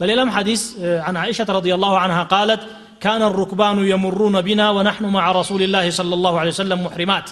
[0.00, 0.62] በሌላም ሐዲስ
[1.06, 2.62] عن عائشة رضي الله عنها قالت
[3.04, 7.26] كان الركبان يمرون بنا ونحن مع رسول الله صلى الله عليه وسلم محرمات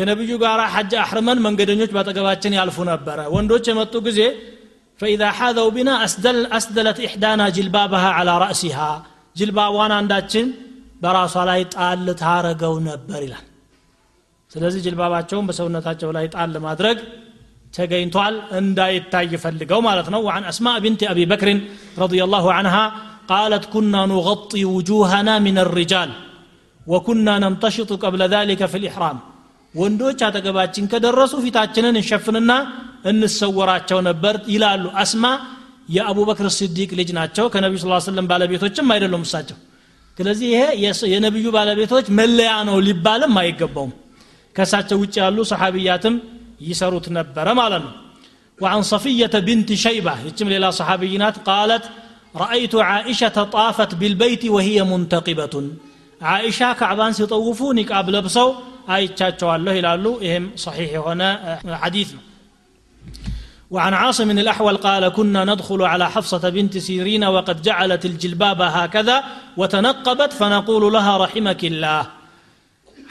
[0.00, 4.20] ከነቢዩ ጋር ሐጅ አሕርመን መንገደኞች ባጠገባችን ያልፉ ነበረ ወንዶች የመጡ ጊዜ
[5.00, 5.90] ፈኢዛ ሓዘው ቢና
[6.58, 8.78] አስደለት ኢሕዳና ጅልባባሃ ዓላ ራእሲሃ
[9.36, 10.46] ጅልባቧን አንዳችን
[11.02, 13.44] በራሷ ላይ ጣል ታረገው ነበር ይላል
[14.50, 16.98] ስለዚህ ጅልባባቸውን በሰውነታቸው ላይ ጣል ለማድረግ
[17.76, 21.48] ተገኝቷል እንዳይታይ ፈልገው ማለት ነው وعن أسماء بنت أبي بكر
[22.04, 22.84] رضي الله عنها
[23.32, 26.10] قالت كنا نغطي وجوهنا من الرجال
[26.92, 29.18] وكنا نمتشط قبل ذلك في الإحرام
[29.73, 32.51] ወንዶች አጠገባችን ከደረሱ ፊታችንን እንሸፍንና
[33.11, 35.25] እንሰወራቸው ነበር ይላሉ አስማ
[35.95, 39.57] የአቡበክር ስዲቅ ልጅ ናቸው ከነቢዩ ስ ስለም ባለቤቶችም አይደሉም እሳቸው
[40.17, 40.63] ስለዚህ ይሄ
[41.13, 43.91] የነቢዩ ባለቤቶች መለያ ነው ሊባልም አይገባውም
[44.55, 46.15] ከእሳቸው ውጭ ያሉ ሰሓቢያትም
[46.69, 47.93] ይሰሩት ነበረ ማለት ነው
[48.59, 51.83] وعن صفية بنت شيبة يتم للا صحابينات قالت
[52.35, 55.53] رأيت عائشة طافت بالبيت وهي منتقبة
[56.21, 58.53] عائشة كعبان سيطوفوا نقاب لبسوا
[58.94, 61.28] አይቻቸዋለሁ ይላሉ። ይህም صحيح هنا
[61.82, 62.22] حديثنا
[63.74, 69.16] وعن عاصم من الأحول قال كنا ندخل على حفصة بنت سيرين وقد جعلت الجلباب هكذا
[69.60, 72.02] وتنقبت فنقول لها رحمك الله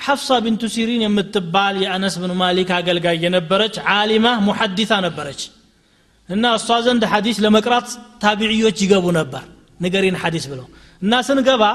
[0.05, 5.39] حفصة بنت سيرين متبال يا أنس بن مالك قال قال ينبرج عالمة محدثة نبرج
[6.33, 7.89] إن أستاذن ده حديث لما قرأت
[8.23, 9.43] تابعيو جيقابو نبر
[9.83, 10.65] نقرين حديث بلو
[11.03, 11.71] الناس نقبا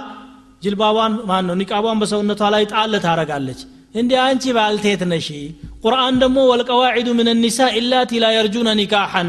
[0.65, 3.61] جلبابان ما أنه نقابان بس أنه طالعي تعالى تارق عليك
[3.95, 5.27] እንዲህ አንቺ ባልቴት ነሽ
[5.85, 9.29] ቁርአን ደግሞ ወልቀዋዒዱ ምን ኒሳ ኢላቲ ላ የርጁነ ኒካሐን።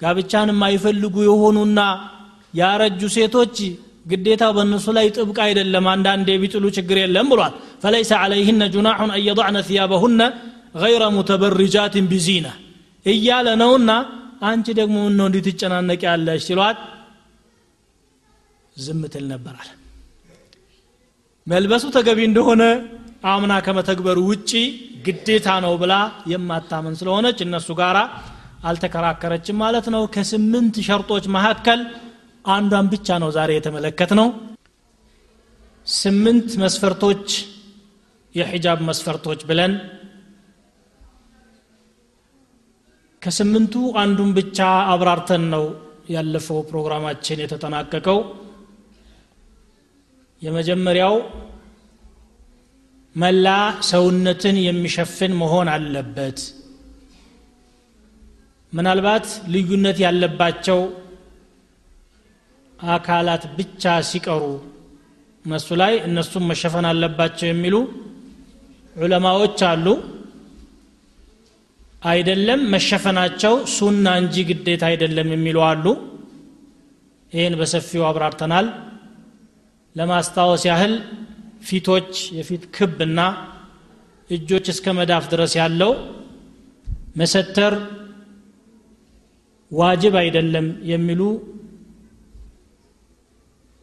[0.00, 1.80] ጋብቻን የማይፈልጉ የሆኑና
[2.54, 3.56] ያረጁ ሴቶች
[4.10, 7.52] ግዴታ በእነሱ ላይ ጥብቅ አይደለም አንዳንዴ ቢጥሉ ችግር የለም ብሏል።
[7.82, 10.20] ፈለይሰ ዓለይህነ ጁናሑን አን የضዕነ ثያበሁነ
[10.74, 12.46] ገይረ ሙተበርጃትን ቢዚና።
[13.06, 13.90] እያለ ነውና
[14.48, 16.78] አንቺ ደግሞ ምነው እንዲህ ትጨናነቅ ያለሽ ሲሏት
[18.76, 19.00] ዝም
[19.30, 19.68] ነበራል
[21.46, 22.62] መልበሱ ተገቢ እንደሆነ
[23.22, 24.50] አምና ከመተግበሩ ውጪ
[25.06, 25.94] ግዴታ ነው ብላ
[26.32, 27.96] የማታምን ስለሆነች እነሱ ጋር
[28.64, 31.80] አልተከራከረችም ማለት ነው። ከስምንት ሸርጦች መካከል
[32.44, 34.28] አንዷን ብቻ ነው ዛሬ የተመለከት ነው
[35.86, 37.26] ስምንት መስፈርቶች
[38.34, 39.72] የሒጃብ መስፈርቶች ብለን
[43.22, 44.58] ከስምንቱ አንዱን ብቻ
[44.92, 45.64] አብራርተን ነው
[46.10, 48.18] ያለፈው ፕሮግራማችን የተጠናቀቀው።
[50.42, 51.14] የመጀመሪያው
[53.16, 53.46] መላ
[53.90, 56.38] ሰውነትን የሚሸፍን መሆን አለበት።
[58.72, 60.80] ምናልባት ልዩነት ያለባቸው
[62.90, 64.42] አካላት ብቻ ሲቀሩ
[65.44, 67.76] እነሱ ላይ እነሱም መሸፈን አለባቸው የሚሉ
[68.96, 69.86] ዑለማዎች አሉ።
[72.02, 75.84] አይደለም መሸፈናቸው ሱና እንጂ ግዴታ አይደለም የሚሉ አሉ።
[77.32, 78.68] ይህን በሰፊው አብራርተናል።
[79.96, 80.94] ለማስታወስ ያህል
[81.60, 83.20] ፊቶች የፊት ክብና
[84.30, 85.92] እጆች እስከ መዳፍ ድረስ ያለው
[87.16, 87.74] መሰተር
[89.70, 91.22] ዋጅብ አይደለም የሚሉ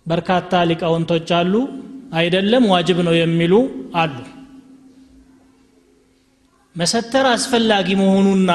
[0.05, 1.53] በርካታ ሊቃውንቶች አሉ።
[2.13, 3.53] አይደለም ዋጅብ ነው የሚሉ
[4.01, 4.15] አሉ።
[6.75, 8.51] መሰተር አስፈላጊ መሆኑና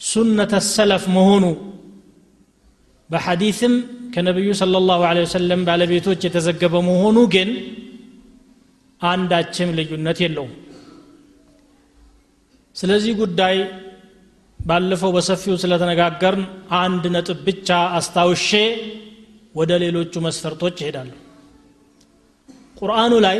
[0.00, 1.44] ሱነተ ሰለፍ መሆኑ
[3.10, 3.74] በሐዲስም
[4.08, 7.50] ከነቢዩ ሰለላሁ ዐለይሂ ወሰለም ባለቤቶች የተዘገበ መሆኑ ግን
[9.00, 10.54] አንዳችም ልዩነት የለውም።
[12.76, 13.56] ስለዚህ ጉዳይ
[14.60, 16.42] ባለፈው በሰፊው ስለተነጋገርን
[16.78, 18.50] አንድ ነጥብ ብቻ አስታውሼ
[19.54, 21.10] ወደ ሌሎቹ መስፈርቶች ይሄዳሉ
[22.80, 23.38] ቁርአኑ ላይ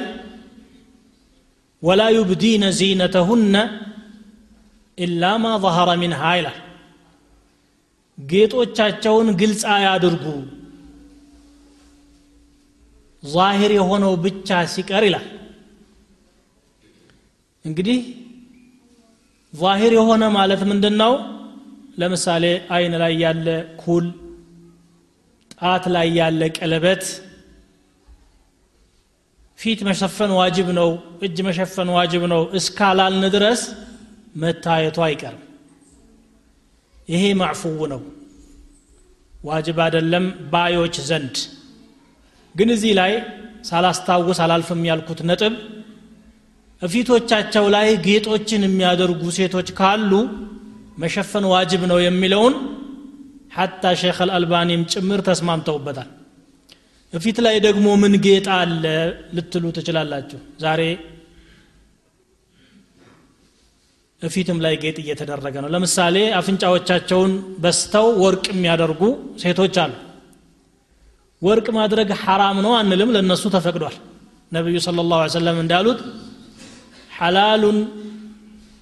[1.83, 3.57] ወላ ዩብዲነ ዚነተሁነ
[4.99, 6.57] ኢላ ማ ظهረ ሚንሃ ይላል።
[8.19, 10.25] ጌጦቻቸውን ግልጽ አያድርጉ።
[13.23, 15.27] ዛሂር የሆነው ብቻ ሲቀር ይላል።
[17.65, 17.99] እንግዲህ
[19.53, 21.13] ዛሂር የሆነ ማለት ምንድን ነው
[21.99, 22.45] ለምሳሌ
[22.75, 23.47] አይን ላይ ያለ
[23.83, 24.07] ኩል
[25.55, 27.05] ጣት ላይ ያለ ቀለበት
[29.59, 30.91] ፊት መሸፈን ዋጅብ ነው
[31.27, 33.61] እጅ መሸፈን ዋጅብ ነው። እስካላልን ድረስ
[34.37, 35.43] መታየቱ አይቀርም።
[37.09, 38.01] ይሄ ማዕፉው ነው።
[39.45, 41.37] ዋጅብ አይደለም ባዮች ዘንድ
[42.59, 43.13] ግን እዚህ ላይ
[43.65, 45.55] ሳላስታውስ አላልፍም ያልኩት ነጥብ
[46.83, 50.13] እፊቶቻቸው ላይ ጌጦችን የሚያደርጉ ሴቶች ካሉ
[50.99, 52.55] መሸፈን ዋጅብ ነው የሚለውን
[53.55, 56.09] ሐታ ሼክ አልአልባኒም ጭምር ተስማምተውበታል።
[57.13, 58.85] እፊት ላይ ደግሞ ምን ጌጥ አለ
[59.37, 60.81] ልትሉ ትችላላችሁ። ዛሬ
[64.23, 69.03] እፊትም ላይ ጌጥ እየተደረገ ነው። ለምሳሌ አፍንጫዎቻቸውን በስተው ወርቅ የሚያደርጉ
[69.43, 69.93] ሴቶች አሉ
[71.43, 73.97] ወርቅ ማድረግ ሐራም ነው አንልም ለእነሱ ተፈቅዷል።
[74.53, 76.01] ነቢዩ صለ ላሁ ሰለም እንዳሉት
[77.11, 77.79] ሐላሉን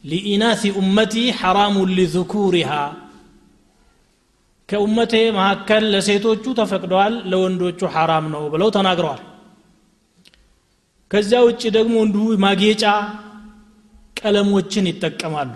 [0.04, 2.70] ሊኢናሲ ኡመቲ ሐራሙን ሊذኩሪሃ
[4.68, 9.22] ከኡመቴ መካከል ለሴቶቹ ተፈቅደዋል ለወንዶቹ ሐራም ነው ብለው ተናግረዋል።
[11.11, 12.84] ከዚያ ውጭ ደግሞ እንዲሁ ማጌጫ
[14.20, 15.52] ቀለሞችን ይጠቀማሉ።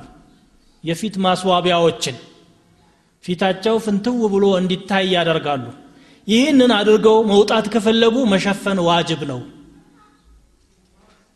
[0.85, 2.17] የፊት ማስዋቢያዎችን
[3.25, 5.65] ፊታቸው ፍንትው ብሎ እንዲታይ ያደርጋሉ።
[6.27, 9.41] ይህንን አድርገው መውጣት ከፈለጉ መሸፈን ዋጅብ ነው።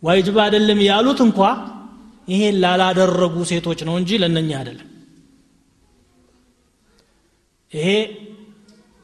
[0.03, 1.39] ዋጅብ አይደለም ያሉት እንኳ
[2.28, 4.89] ይሄን ላላደረጉ ሴቶች ነው እንጂ ለነኛ አይደለም።
[7.72, 7.89] ይሄ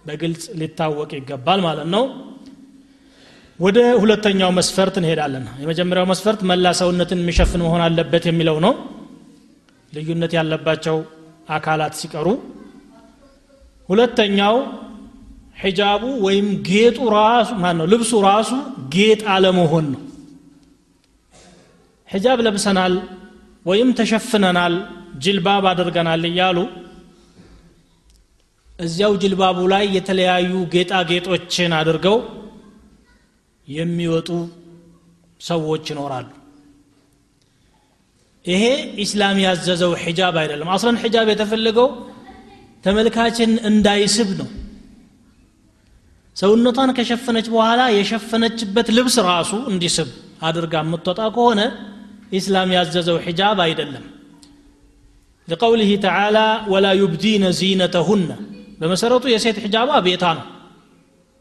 [0.04, 2.04] በግልጽ ሊታወቅ ይገባል ማለት ነው።
[3.58, 8.72] ወደ ሁለተኛው መስፈርት እንሄዳለን። የመጀመሪያው መስፈርት መላ ሰውነትን የሚሸፍን መሆን አለበት የሚለው ነው።
[9.92, 10.96] ልዩነት ያለባቸው
[11.48, 12.26] አካላት ሲቀሩ።
[13.88, 14.56] ሁለተኛው
[15.60, 18.50] ሒጃቡ ወይም ጌጡ ራሱ ማን ነው ልብሱ ራሱ
[18.94, 20.00] ጌጥ አለመሆን ነው።
[22.08, 22.94] ሒጃብ ለብሰናል
[23.66, 24.74] ወይም ተሸፍነናል
[25.24, 26.58] ጅልባብ አድርገናል እያሉ
[28.78, 32.16] እዚያው ጅልባቡ ላይ የተለያዩ ጌጣጌጦችን አድርገው
[33.68, 34.28] የሚወጡ
[35.40, 36.28] ሰዎች ይኖራሉ።
[38.44, 38.62] ይሄ
[39.04, 41.88] ኢስላም ያዘዘው ሒጃብ አይደለም። አስለን ሒጃብ የተፈለገው
[42.84, 44.48] ተመልካችን እንዳይስብ ነው
[46.39, 50.09] ሰውነቷን ከሸፈነች በኋላ የሸፈነችበት ልብስ ራሱ እንዲስብ
[50.47, 51.61] አድርጋ የምትወጣ ከሆነ
[52.39, 54.05] ኢስላም ያዘዘው ሒጃብ አይደለም
[55.47, 58.29] لقوله تعالى ولا يبدين زينتهن
[58.79, 60.45] በመሰረቱ የሴት ሒጃባ ቤታ ነው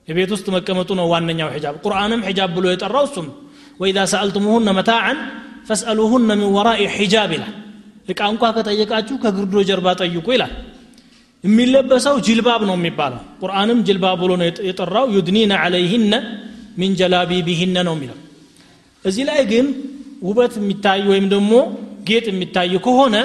[0.08, 3.26] የቤት ውስጥ መቀመጡ ነው ዋነኛው ሒጃብ ቁርአንም ሒጃብ ብሎ የጠራው እሱም
[3.80, 5.18] ወኢዛ ሰአልቱሙሁነ መታዓን
[5.68, 7.54] ፈስአሉሁነ ሚን ወራኢ ሒጃብ ይላል
[8.12, 10.52] እቃ እንኳ ከጠየቃችሁ ከግርዶ ጀርባ ጠይቁ ይላል
[11.43, 16.13] የሚለበሰው ጅልባብ ነው የሚባለው። ቁርአንም ጅልባብ ብሎ ነው የጠራው ዩድኒነ ዓለይህነ
[16.79, 18.17] ሚን ጀላቢቢህነ ነው የሚለው።
[19.05, 19.67] እዚህ ላይ ግን
[20.23, 21.51] ውበት የሚታይ ወይም ደግሞ
[22.09, 23.15] ጌጥ የሚታይ ከሆነ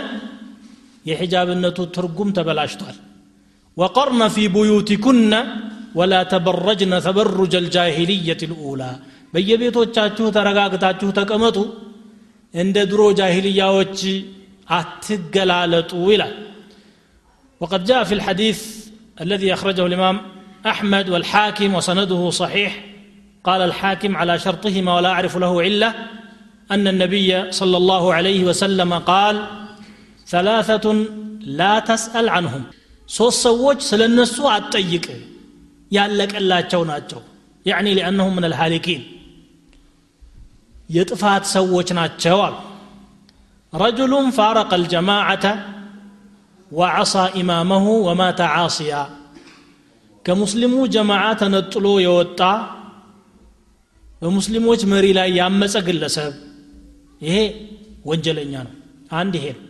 [1.07, 2.97] የሒጃብነቱ ትርጉም ተበላሽቷል።
[3.77, 5.35] ወቀርነ ፊ ቡዩቲኩነ
[5.95, 8.83] ወላ ተበረጅነ ተበሩጀ ልጃሂልየት ልኡላ።
[9.35, 11.57] በየቤቶቻችሁ ተረጋግታችሁ ተቀመጡ።
[12.55, 13.99] እንደ ድሮ ጃሂልያዎች
[14.77, 16.35] አትገላለጡ ይላል
[17.64, 18.60] وقد جاء في الحديث
[19.22, 20.18] الذي أخرجه الإمام
[20.66, 22.72] أحمد والحاكم وسنده صحيح
[23.44, 25.94] قال الحاكم على شرطهما ولا أعرف له علة
[26.72, 29.36] أن النبي صلى الله عليه وسلم قال
[30.28, 30.86] ثلاثة
[31.60, 32.64] لا تسأل عنهم
[33.10, 35.06] ሶስት ሰዎች ስለ እነሱ አትጠይቅ
[35.92, 37.22] ያለቀላቸው ናቸው
[37.66, 39.02] ያዕኒ ሊአነሁም ምን አልሃሊኪን
[40.96, 42.56] የጥፋት ሰዎች ናቸው አሉ
[43.74, 45.46] ረጅሉን ፋረቀ አልጀማዓተ
[46.72, 48.96] ወዐሳ ኢማመሁ ወማተ ዓሲያ
[50.26, 52.42] ከሙስሊሙ ጀማዓ ተነጥሎ የወጣ
[54.22, 56.34] በሙስሊሞች መሪ ላይ ያመፀ ግለሰብ
[57.22, 57.36] ይሄ
[58.10, 58.74] ወንጀለኛ ነው
[59.20, 59.66] አንድ ይሄ ነው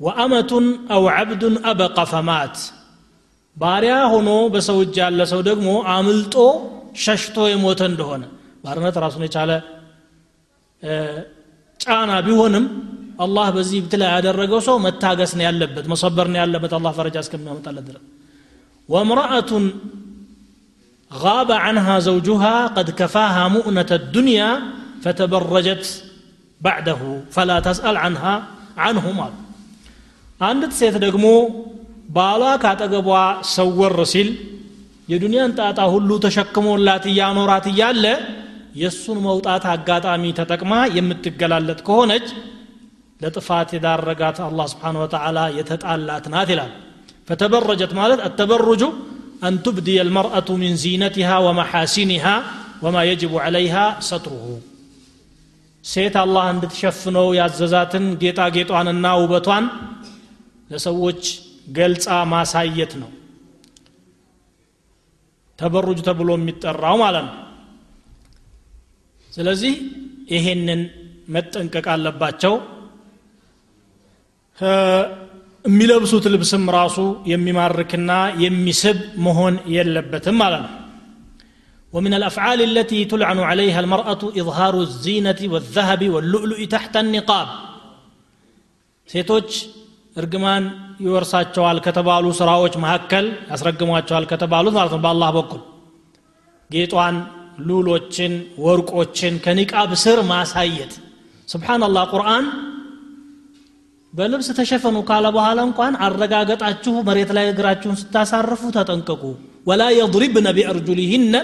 [0.00, 2.56] ወአመቱን አው ዓብዱን አበቀ ፈማት
[3.56, 6.34] ባሪያ ሆኖ በሰው እጅ ያለ ሰው ደግሞ አምልጦ
[7.04, 8.24] ሸሽቶ የሞተ እንደሆነ
[8.64, 9.52] ባርነት ራሱን የቻለ
[11.80, 12.64] ጫና ቢሆንም
[13.24, 18.04] አላህ በዚህ ብትላ ያደረገው ሰው መታገስ ነው ያለበት መሰበር ነው ያለበት አላህ ፈረጃ እስከሚያመጣለት ድረስ
[18.88, 19.64] ወምርአቱን
[21.10, 24.50] غاب عنها زوجها قد كفاها مؤنة الدنيا
[25.02, 25.84] فتبرجت
[26.60, 27.00] بعده
[27.34, 28.34] فلا تسأل عنها
[28.84, 29.32] عنه مال
[30.40, 31.26] አንዲት ሴት ደግሞ
[32.16, 33.08] ባሏ ካጠገቧ
[33.56, 34.28] ሰወር ሲል
[35.12, 38.04] የዱንያን ጣጣ ሁሉ ተሸክሞላት እያኖራት እያለ
[38.80, 42.26] የእሱን መውጣት አጋጣሚ ተጠቅማ የምትገላለጥ ከሆነች
[43.20, 46.72] ለጥፋት የዳረጋት አላህ ስብሓን ወተዓላ የተጣላት ናት ይላል
[47.28, 48.82] ፈተበረጀት ማለት አተበሩጁ
[49.42, 52.34] أن تبدي المرأة من زينتها ومحاسنها
[52.82, 54.46] وما يجب عليها ستره
[55.84, 59.64] ሴት አላህ እንድትሸፍነው ያዘዛትን ጌጣጌጧንና ውበቷን
[60.70, 61.22] ለሰዎች
[61.78, 63.10] ገልጻ ማሳየት ነው
[65.58, 67.36] ተበሩጅ ተብሎ የሚጠራው ማለት ነው
[69.32, 69.74] ስለዚህ
[70.34, 70.82] ይሄንን
[71.36, 72.54] መጠንቀቅ አለባቸው
[75.64, 76.98] የሚለብሱት ልብስም ራሱ
[77.32, 78.10] የሚማርክና
[78.44, 80.74] የሚስብ መሆን የለበትም ማለት ነው
[81.92, 87.48] ومن الأفعال التي تلعن عليها المرأة إظهار الزينة والذهب واللؤلؤ تحت النقاب
[89.08, 89.50] ሴቶች
[90.16, 90.64] እርግማን
[91.04, 95.60] ይወርሳቸዋል ከተባሉ ስራዎች መካከል ያስረግሟቸዋል ከተባሉት ማለት ነው በአላህ በኩል
[96.70, 97.16] ጌጧን
[97.68, 98.32] ሉሎችን
[98.64, 100.92] ወርቆችን ከኒቃብ ስር ማሳየት
[101.48, 102.46] ስብሓናላህ ቁርአን
[104.13, 109.23] በልብስ ተሸፈኑ ካለ በኋላ እንኳን አረጋገጣችሁ መሬት ላይ እግራችሁን ስታሳርፉ ተጠንቀቁ
[109.69, 111.35] ወላ የضሪብነ ቢአርጁሊህነ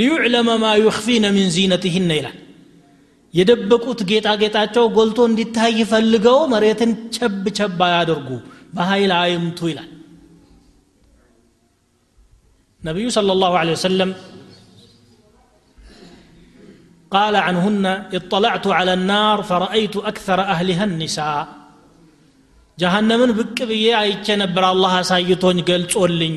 [0.00, 2.36] ሊዩዕለመ ማ ዩኽፊነ ሚን ዚነትህነ ይላል
[3.34, 8.28] የደበቁት ጌጣጌጣቸው ጎልቶ እንዲታይ ፈልገው መሬትን ቸብ ቸብ አያደርጉ
[8.76, 9.88] በኃይል አይምቱ ይላል
[12.82, 14.12] ነቢዩ صለ ላሁ ለ ወሰለም
[17.12, 17.84] قال عنهن
[18.18, 21.40] اطلعت على النار فرأيت أكثر أهلها النساء
[22.78, 26.36] ጀሃነምን ብቅ ብዬ አይቼ ነበር። አላህ አሳይቶኝ ገልጾልኝ።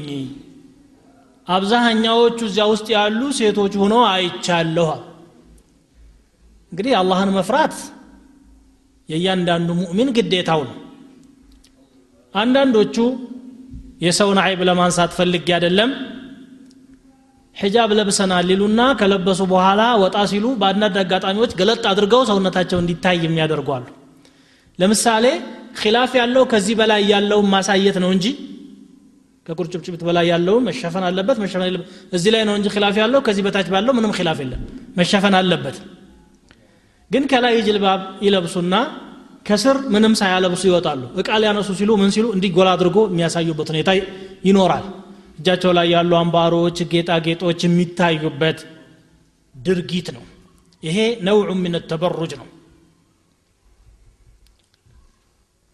[1.47, 4.89] አብዛኛዎቹ እዚያ ውስጥ ያሉ ሴቶች ሆኖ አይቻለሁ
[6.71, 7.75] እንግዲህ አላህን መፍራት
[9.09, 10.77] የእያንዳንዱ ሙእሚን ግዴታው ነው።
[12.35, 12.95] አንዳንዶቹ
[14.05, 15.89] የሰውን አይብ ለማንሳት ፈልጌ አይደለም
[17.55, 23.85] ሒጃብ ለብሰናል ሊሉና ከለበሱ በኋላ ወጣ ሲሉ በአንዳንድ አጋጣሚዎች ገለጥ አድርገው ሰውነታቸው እንዲታይ የሚያደርጓሉ
[24.79, 25.25] ለምሳሌ
[25.75, 28.25] ኪላፍ ያለው ከዚህ በላይ ያለውን ማሳየት ነው እንጂ
[29.45, 33.69] ከቁርጭምጭሚት በላይ ያለውን መሸፈን አለበት መሸፈን የለበት። እዚህ ላይ ነው እንጂ ኪላፍ ያለው ከዚህ በታች
[33.73, 34.61] ባለው ምንም ኪላፍ የለም።
[34.97, 35.77] መሸፈን አለበት።
[37.11, 38.75] ግን ከላይ ጅልባብ ይለብሱና
[39.45, 42.25] ከስር ምንም ሳያለብሱ ይወጣሉ። እቃ ሊያነሱ ሲሉ ምን ሲሉ?
[42.35, 43.89] እንዲጎላ አድርጎ የሚያሳዩበት ሁኔታ
[44.45, 44.85] ይኖራል።
[45.39, 48.59] እጃቸው ላይ ያሉ አምባሮች ጌጣጌጦች የሚታዩበት
[49.55, 50.23] ድርጊት ነው።
[50.83, 50.97] ይሄ
[51.27, 52.47] ነውዑ ምን ተበሩጅ ነው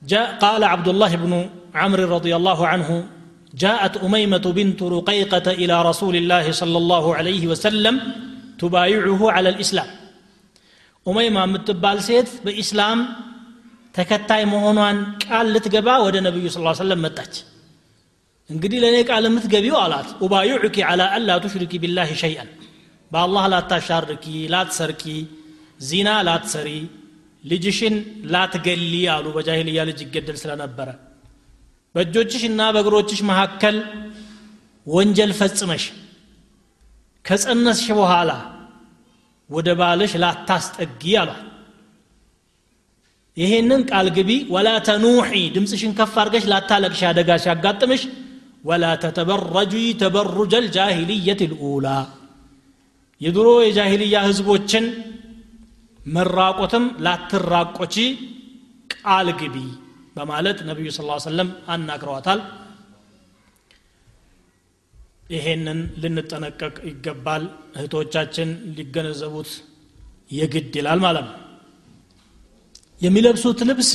[0.06, 1.32] جاء قال عبد الله بن
[1.74, 2.90] عمرو رضي الله عنه
[3.54, 7.94] جاءت أميمة بنت رقيقة إلى رسول الله صلى الله عليه وسلم
[8.58, 9.90] تبايعه على الإسلام
[11.06, 12.98] ኡመይማ የምትባል ሴት በኢስላም
[13.94, 17.34] ተከታይ መሆኗን ቃል ልትገባ ወደ ነቢዩ ስ ሰለም መጣች
[18.50, 22.50] እንግዲህ ለእኔ ቃል የምትገቢው አላት ኡባዩዑኪ ዓላ አላ ቱሽሪኪ ቢላህ ሸይአን
[23.10, 25.02] በአላህ ላታሻርኪ ላትሰርቂ
[25.88, 26.68] ዚና ላትሰሪ
[27.43, 27.95] ልጅሽን
[28.31, 30.89] ላትገሊ አሉ። በጃሂልያ ልጅ ይገደል ስለነበረ
[31.95, 33.75] በእጆችሽ እና በእግሮችሽ መካከል
[34.87, 35.83] ወንጀል ፈጽመሽ
[37.25, 38.31] ከጸነስሽ በኋላ
[39.49, 41.43] ወደ ባልሽ ላታስጠጊ አሏል
[43.37, 48.03] ይሄንን ቃል ግቢ። ወላ ተኑሒ ድምፅሽን ከፍ አድርገሽ ላታለቅሽ። አደጋ ሲያጋጥምሽ
[48.65, 51.87] ወላ ተተበረጂ ተበሩጀ ልጃሂልየት ልኡላ።
[53.21, 54.85] የድሮ የጃሂልያ ህዝቦችን
[56.07, 57.95] መራቆትም ላትራቆቺ
[58.93, 59.55] ቃል ግቢ
[60.15, 62.39] በማለት ነቢዩ ስ ሰለም አናግረዋታል።
[65.29, 67.43] ይሄንን ልንጠነቀቅ ይገባል።
[67.75, 69.49] እህቶቻችን ሊገነዘቡት
[70.31, 71.35] የግድ ይላል ማለት ነው።
[73.01, 73.91] የሚለብሱት ልብስ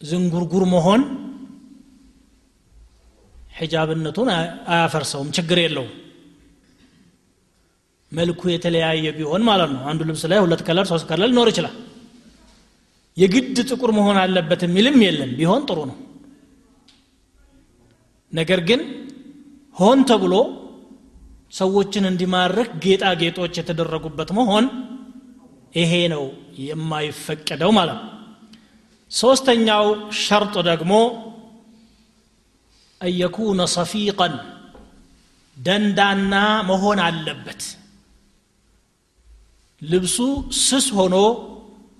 [0.00, 1.02] ዝንጉርጉር መሆን
[3.58, 4.28] ሒጃብነቱን
[4.72, 5.92] አያፈርሰውም። ችግር የለውም
[8.14, 11.74] መልኩ የተለያየ ቢሆን ማለት ነው። አንዱ ልብስ ላይ ሁለት color ሶስት color ሊኖር ይችላል።
[13.16, 15.96] የግድ ጥቁር መሆን አለበት የሚልም የለም። ቢሆን ጥሩ ነው።
[18.32, 18.80] ነገር ግን
[19.76, 20.34] ሆን ተብሎ
[21.52, 24.64] ሰዎችን እንዲማርክ ጌጣጌጦች የተደረጉበት መሆን
[25.74, 26.24] ይሄ ነው
[26.64, 28.10] የማይፈቀደው ማለት ነው።
[29.10, 29.86] ሶስተኛው
[30.20, 30.92] ሸርጥ ደግሞ
[33.00, 34.34] አየኩነ ሰፊቀን
[35.56, 36.34] ደንዳና
[36.70, 37.62] መሆን አለበት
[39.84, 40.16] ልብሱ
[40.60, 41.16] ስስ ሆኖ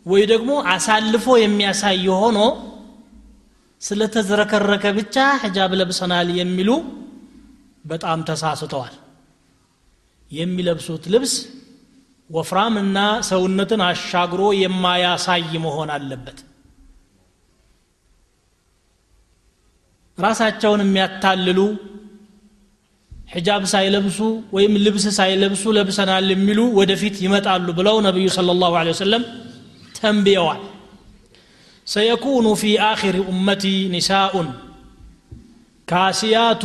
[0.07, 2.39] ወይ ደግሞ አሳልፎ የሚያሳይ ሆኖ
[3.82, 6.70] ስለተዝረከረከ ብቻ ሕጃብ ለብሰናል የሚሉ
[7.85, 8.95] በጣም ተሳስተዋል።
[10.30, 11.32] የሚለብሱት ልብስ
[12.30, 16.39] ወፍራምና ሰውነትን አሻግሮ የማያሳይ መሆን አለበት።
[20.18, 21.61] ራሳቸውን የሚያታልሉ
[23.34, 24.20] ሒጃብ ሳይለብሱ
[24.55, 29.24] ወይም ልብስ ሳይለብሱ ለብሰናል የሚሉ ወደፊት ይመጣሉ ብለው ነቢዩ صلى الله عليه وسلم
[29.97, 30.61] ተንብየዋል
[31.88, 34.34] سيكون في آخر أمتي نساء
[35.88, 36.63] كاسيات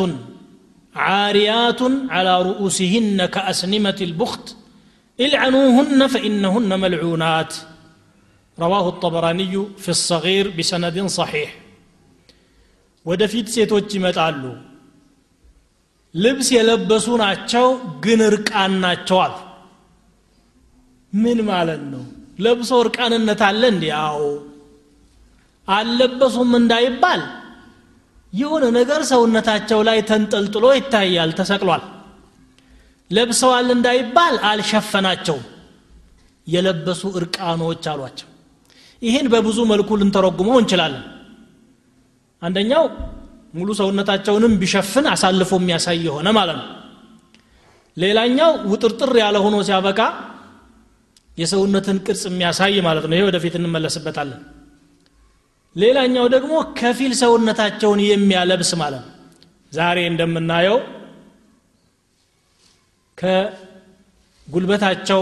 [0.96, 1.80] عاريات
[2.14, 4.46] على رؤوسهن كأسنمة البخت
[5.18, 7.52] العنوهن فإنهن ملعونات
[8.58, 11.50] رواه الطبراني في الصغير بسند صحيح
[13.06, 14.42] ወደፊት ሴቶች ይመጣሉ
[16.15, 17.67] ልብስ የለበሱ ናቸው
[18.05, 19.33] ግን እርቃን ናቸዋል።
[21.13, 22.03] ምን ማለት ነው?
[22.39, 24.21] ለብሶ እርቃንነት አለ እንዲ አዎ።
[25.67, 27.21] አልለበሱም እንዳይባል
[28.33, 31.83] የሆነ ነገር ሰውነታቸው ላይ ተንጠልጥሎ ይታያል ተሰቅሏል።
[33.11, 35.45] ለብሰዋል እንዳይባል አልሸፈናቸውም።
[36.47, 38.27] የለበሱ እርቃኖች አሏቸው።
[39.01, 41.05] ይህን በብዙ መልኩ ልንተረጉመው እንችላለን።
[42.41, 42.83] አንደኛው
[43.53, 46.67] ሙሉ ሰውነታቸውንም ቢሸፍን አሳልፎ የሚያሳይ የሆነ ማለት ነው።
[47.97, 49.99] ሌላኛው ውጥርጥር ያለ ሆኖ ሲያበቃ
[51.37, 54.41] የሰውነትን ቅርጽ የሚያሳይ ማለት ነው። ይሄ ወደፊት እንመለስበታለን።
[55.75, 59.13] ሌላኛው ደግሞ ከፊል ሰውነታቸውን የሚያለብስ ማለት ነው።
[59.71, 60.77] ዛሬ እንደምናየው
[64.47, 65.21] ከጉልበታቸው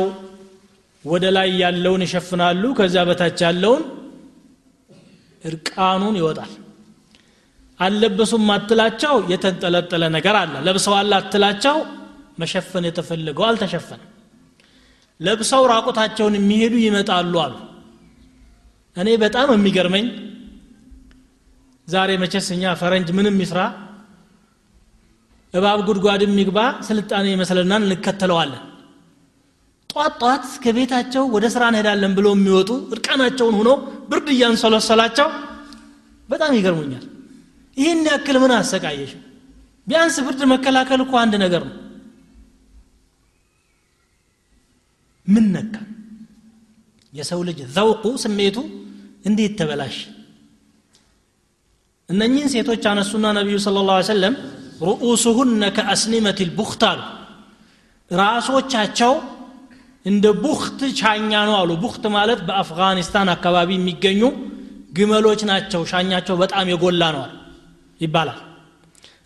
[1.05, 3.83] ወደ ላይ ያለውን ይሸፍናሉ። ከዚያ በታች ያለውን
[5.43, 6.51] እርቃኑን ይወጣል
[7.79, 11.77] አልለበሱም አትላቸው የተንጠለጠለ ነገር አለ። ለብሰዋል አትላቸው
[12.41, 14.11] መሸፈን የተፈለገው አልተሸፈነም።
[15.19, 17.53] ለብሰው ራቁታቸውን የሚሄዱ ይመጣሉ አሉ።
[18.95, 20.05] እኔ በጣም የሚገርመኝ
[21.87, 23.59] ዛሬ መቼስ እኛ ፈረንጅ ምንም ይስራ
[25.53, 28.63] እባብ ጉድጓድም ይግባ ስልጣኔ ይመስለናል እንከተለዋለን።
[29.89, 33.69] ጧት ጧት ከቤታቸው ወደ ስራ እንሄዳለን ብለው የሚወጡ እርቃናቸውን ሆኖ
[34.09, 35.29] ብርድ እያንሰለሰላቸው
[36.29, 37.05] በጣም ይገርሙኛል
[37.77, 39.11] ይህን ያክል ምን አሰቃየሽ?
[39.87, 41.75] ቢያንስ ብርድ መከላከል እኮ አንድ ነገር ነው።
[45.27, 45.75] ምን ነካ?
[47.13, 48.57] የሰው ልጅ ዘውቁ ስሜቱ
[49.27, 49.95] እንዴት ተበላሽ
[52.09, 54.35] እነኚህን ሴቶች አነሱና ነቢዩ ስለ ላ ሰለም
[54.81, 56.99] ሩኡሱሁነ ከአስኒመት ልቡክት አሉ።
[58.11, 59.13] ራሶቻቸው
[60.05, 64.21] እንደ ቡክት ቻኛ ነው አሉ። ቡክት ማለት በአፍጋኒስታን አካባቢ የሚገኙ
[64.97, 67.33] ግመሎች ናቸው። ሻኛቸው በጣም የጎላ ነዋል
[68.01, 68.39] ይባላል።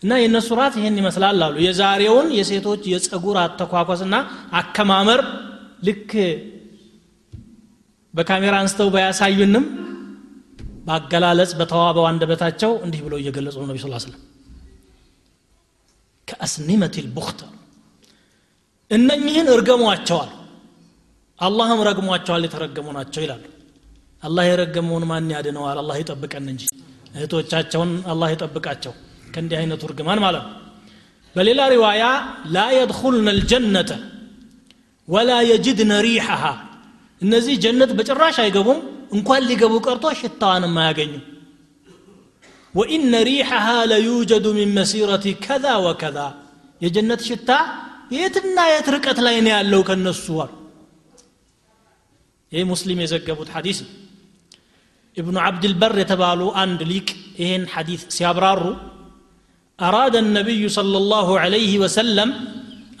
[0.02, 4.14] እና የእነሱ ራት ይህን ይመስላል አሉ። የዛሬውን የሴቶች የጸጉር አተኳኮስና
[4.60, 5.20] አከማመር
[5.86, 6.10] ልክ
[8.14, 9.64] በካሜራ አንስተው ባያሳዩንም
[10.86, 14.20] በአገላለጽ በተዋበው አንደበታቸው እንዲህ ብለው እየገለጹ ነው ነቢ ስ ስለም
[16.28, 17.40] ከአስኒመት ልቡክት
[18.90, 20.30] እነኝህን እርገሟቸዋል
[21.38, 23.44] አላህም ረግሟቸዋል የተረገሙ ናቸው ይላሉ።
[24.22, 25.78] አላህ የረገመውን ማን ያድነዋል?
[25.82, 26.62] አላህ ይጠብቀን እንጂ
[27.14, 28.92] እህቶቻቸውን አላህ ይጠብቃቸው።
[29.34, 30.54] ከእንዲህ አይነቱ እርግማን ማለት ነው።
[31.36, 32.04] በሌላ ሪዋያ
[32.54, 33.90] ላ የድኹልነ ልጀነተ
[35.08, 36.42] ወላ የጅድነ ሪሐሃ።
[37.22, 38.80] እነዚህ ጀነት በጭራሽ አይገቡም።
[39.12, 41.22] እንኳን ሊገቡ ቀርቶ ሽታዋንም አያገኙም
[42.74, 46.18] ወኢነ ሪሐሃ ለዩጀዱ ሚን መሲረቲ ከዛ ወከዛ።
[46.80, 47.50] የጀነት ሽታ
[48.14, 50.50] የትና የት ርቀት ላይ ነው ያለው ከነሱ አሉ።
[52.52, 53.90] ይህ ሙስሊም የዘገቡት ሐዲስ ነው
[55.21, 57.09] ابن عبد البر يتبالو عند ليك
[57.43, 58.71] إهن حديث سيابرارو
[59.87, 62.29] أراد النبي صلى الله عليه وسلم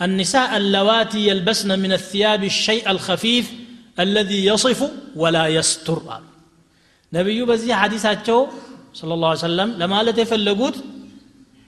[0.05, 3.45] النساء اللواتي يلبسن من الثياب الشيء الخفيف
[3.99, 4.79] الذي يصف
[5.21, 5.99] ولا يستر
[7.17, 8.39] نبي بزي حديثاتشو
[8.99, 10.77] صلى الله عليه وسلم لما لا تفلقوت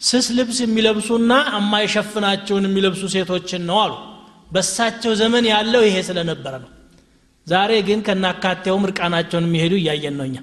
[0.07, 3.93] ስስ ልብስ የሚለብሱና የማይሸፍናቸውን የሚለብሱ ሴቶችን ነው አሉ
[4.53, 6.69] በሳቸው ዘመን ያለው ይሄ ስለነበረ ነው
[7.51, 10.37] ዛሬ ግን ከናካቴው ምርቃናቸውን የሚሄዱ እያየን ነው እኛ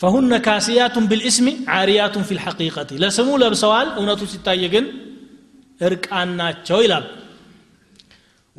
[0.00, 4.86] فهن كاسيات بالاسم عاريات في الحقيقة لسمو لبسوال اونتو سيتاي جن
[5.86, 7.04] اركانا تشويلال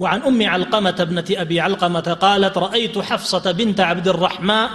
[0.02, 4.70] وعن أم علقمة ابنة أبي علقمة قالت رأيت حفصة بنت عبد الرحمن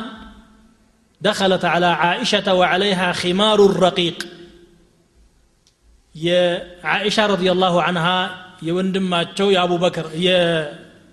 [1.20, 4.26] دخلت على عائشة وعليها خمار الرقيق
[6.14, 6.44] يا
[6.84, 8.18] عائشة رضي الله عنها
[8.62, 10.42] يوندم ما يا أبو بكر يا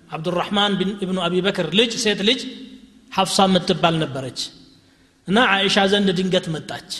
[0.09, 2.41] አብዱራህማን እብኑ አቢ በክር ልጅ ሴት ልጅ
[3.11, 4.39] ሐፍሳ የምትባል ነበረች
[5.27, 6.91] እና አይሻ ዘንድ ድንገት መጣች።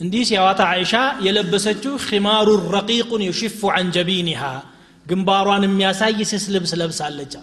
[0.00, 0.92] እንዲህ ሲያዋታ አይሻ
[1.26, 4.42] የለበሰችው ኺማሩ ረቂቁን ዩሽፉ አን ጀቢኒሃ
[5.06, 7.34] ግንባሯን የሚያሳይ ስስ ልብስ ለብሳለች።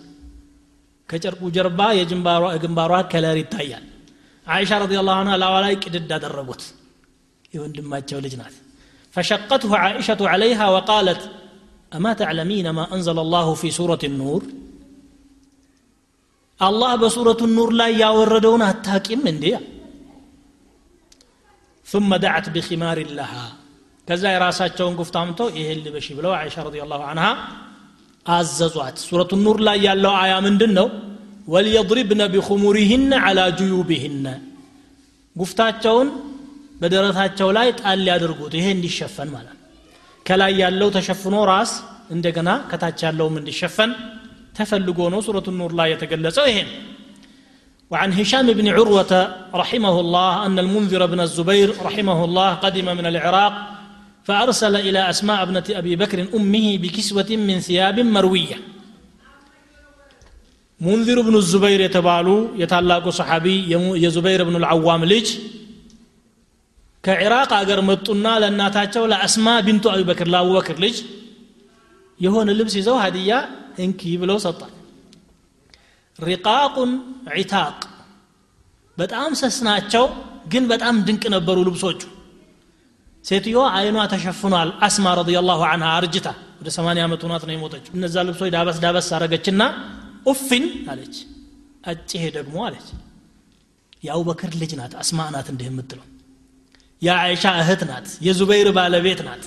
[1.10, 3.86] ከጨርቁ ጀርባ የግንባሯ ከለር ይታያል።
[4.48, 6.64] አይሻ ረዲ ላሁ አንሃ ላዋ ላይ ቅድድ አደረጉት።
[7.54, 8.56] የወንድማቸው ልጅ ናት።
[9.14, 11.22] ፈሸቀትሁ አይሸቱ ዓለይሃ ወቃለት
[11.92, 14.42] أما تعلمين ما أنزل الله في سورة النور؟
[16.60, 19.54] الله بسورة النور لا يوردون التاكيم من دي
[21.88, 23.48] ثم دعت بخمار لها.
[24.08, 27.26] ከዛ የራሳቸውን ጉፍት አምተው ይሄን ልበሺ ብለው አይሻ ረዲየላሁ አንሃ
[28.26, 30.88] አዘዟት ሱረቱ ኑር ላይ ያለው አያ ምንድን ነው
[31.54, 34.26] ወልየድሪብነ ቢኹሙሪህነ አላ ጁዩብህነ
[35.36, 36.10] ጉፍታቸውን
[36.82, 39.59] በደረታቸው ላይ ጣል ያድርጉት ይሄ እንዲሸፈን ማለት
[40.29, 41.73] ከላይ ያለው ተሸፍኖ ራስ
[42.15, 43.93] እንደገና ከታች ያለውም እንዲሸፈን
[44.59, 46.59] ተፈልጎ ነው ሱረቱ ኑር ላይ የተገለጸው ይሄ
[47.93, 49.13] وعن هشام بن عروة
[49.55, 53.55] رحمه الله أن المنذر بن الزبير رحمه الله قدم من العراق
[54.25, 58.59] فأرسل إلى أسماء ابنة أبي بكر أمه بكسوة من ثياب مروية
[60.81, 63.57] منذر بن الزبير يتبالو يتعلق صحابي
[64.05, 65.29] يزبير بن العوام لج
[67.04, 70.98] ከኢራቅ አገር መጡና ለእናታቸው ለአስማ ቢንቱ አቢበክር ለአቡበክር ልጅ
[72.20, 73.34] የሆነ ልብስ ይዘው ሀዲያ
[73.80, 74.74] እንኪ ብለው ሰጧል
[76.20, 76.92] ሪቃቁን
[77.36, 77.78] ዒታቅ።
[78.98, 80.06] በጣም ሰስ ናቸው
[80.54, 82.02] ግን በጣም ድንቅ ነበሩ ልብሶቹ።
[83.26, 86.28] ሴትዮዋ አይኗ ተሸፍኗል አስማ ረዲየላሁ አንሃ አርጅታ።
[86.60, 89.62] ወደ 80 ዓመት ሆናት ነው የሞተችው። እነዛ ልብሶች ዳበስ ዳበስ አረገችና
[90.26, 91.16] ኡፊን አለች።
[91.88, 92.88] አጭሄ ደግሞ አለች።
[94.04, 96.06] የአቡበክር ልጅ ናት አስማ ናት እንዲህ የምትለው
[97.02, 99.44] የአይሻ እህት ናት የዙበይር ባለቤት ናት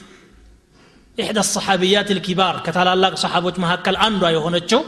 [1.18, 4.82] ኢሕዳ ሰሓቢያት ልኪባር ከታላላቅ ሰሓቦች መካከል አንዷ የሆነችው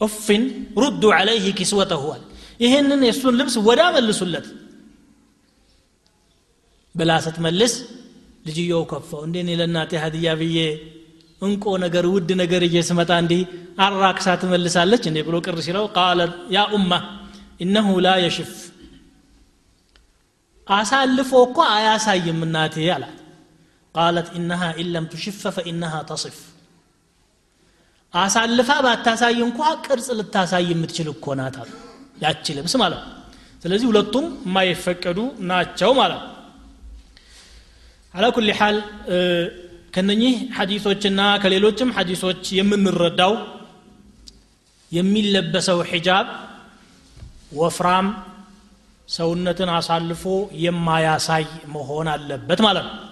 [0.00, 0.42] ኡፍን
[0.82, 2.22] ሩዱ ዓለይህ ኪስወተሁ አለ
[2.60, 4.46] ይህንን የእሱን ልብስ ወዳ መልሱለት
[6.94, 7.72] ብላ ስትመልስ
[8.46, 10.58] ልጅየው ከፋው እንዴ እኔ ለእናቴ ሀዲያ ብዬ
[11.42, 13.40] እንቆ ነገር ውድ ነገር እየ ስመጣ እንዲህ
[13.86, 16.20] አራክሳ ትመልሳለች እንዴ ብሎ ቅር ሲለው ቃለ
[16.54, 16.92] ያ ኡማ
[17.64, 18.52] ኢነሁ ላ የሽፍ
[20.66, 23.16] አሳልፎ እኮ አያሳይም እናቴ አላት።
[23.94, 26.38] ቃለት ኢነሃ ኢለም ቱሽፈ ፈኢነሃ ተصፍ
[28.14, 31.70] አሳልፋ ባታሳይ እንኳ ቅርጽ ልታሳይ የምትችል እኮ ናት አሉ።
[32.22, 33.02] ያቺ ልብስ ማለት
[33.64, 35.18] ስለዚህ ሁለቱም የማይፈቀዱ
[35.50, 36.22] ናቸው ማለት
[38.14, 38.76] አላ ኩል ሓል
[39.94, 43.32] ከነኚህ ሐዲሶችና ከሌሎችም ሐዲሶች የምንረዳው
[44.92, 46.26] የሚለበሰው ሒጃብ
[47.58, 48.06] ወፍራም
[49.08, 50.24] ሰውነትን አሳልፎ
[50.62, 53.05] የማያሳይ መሆን አለበት ማለት ነው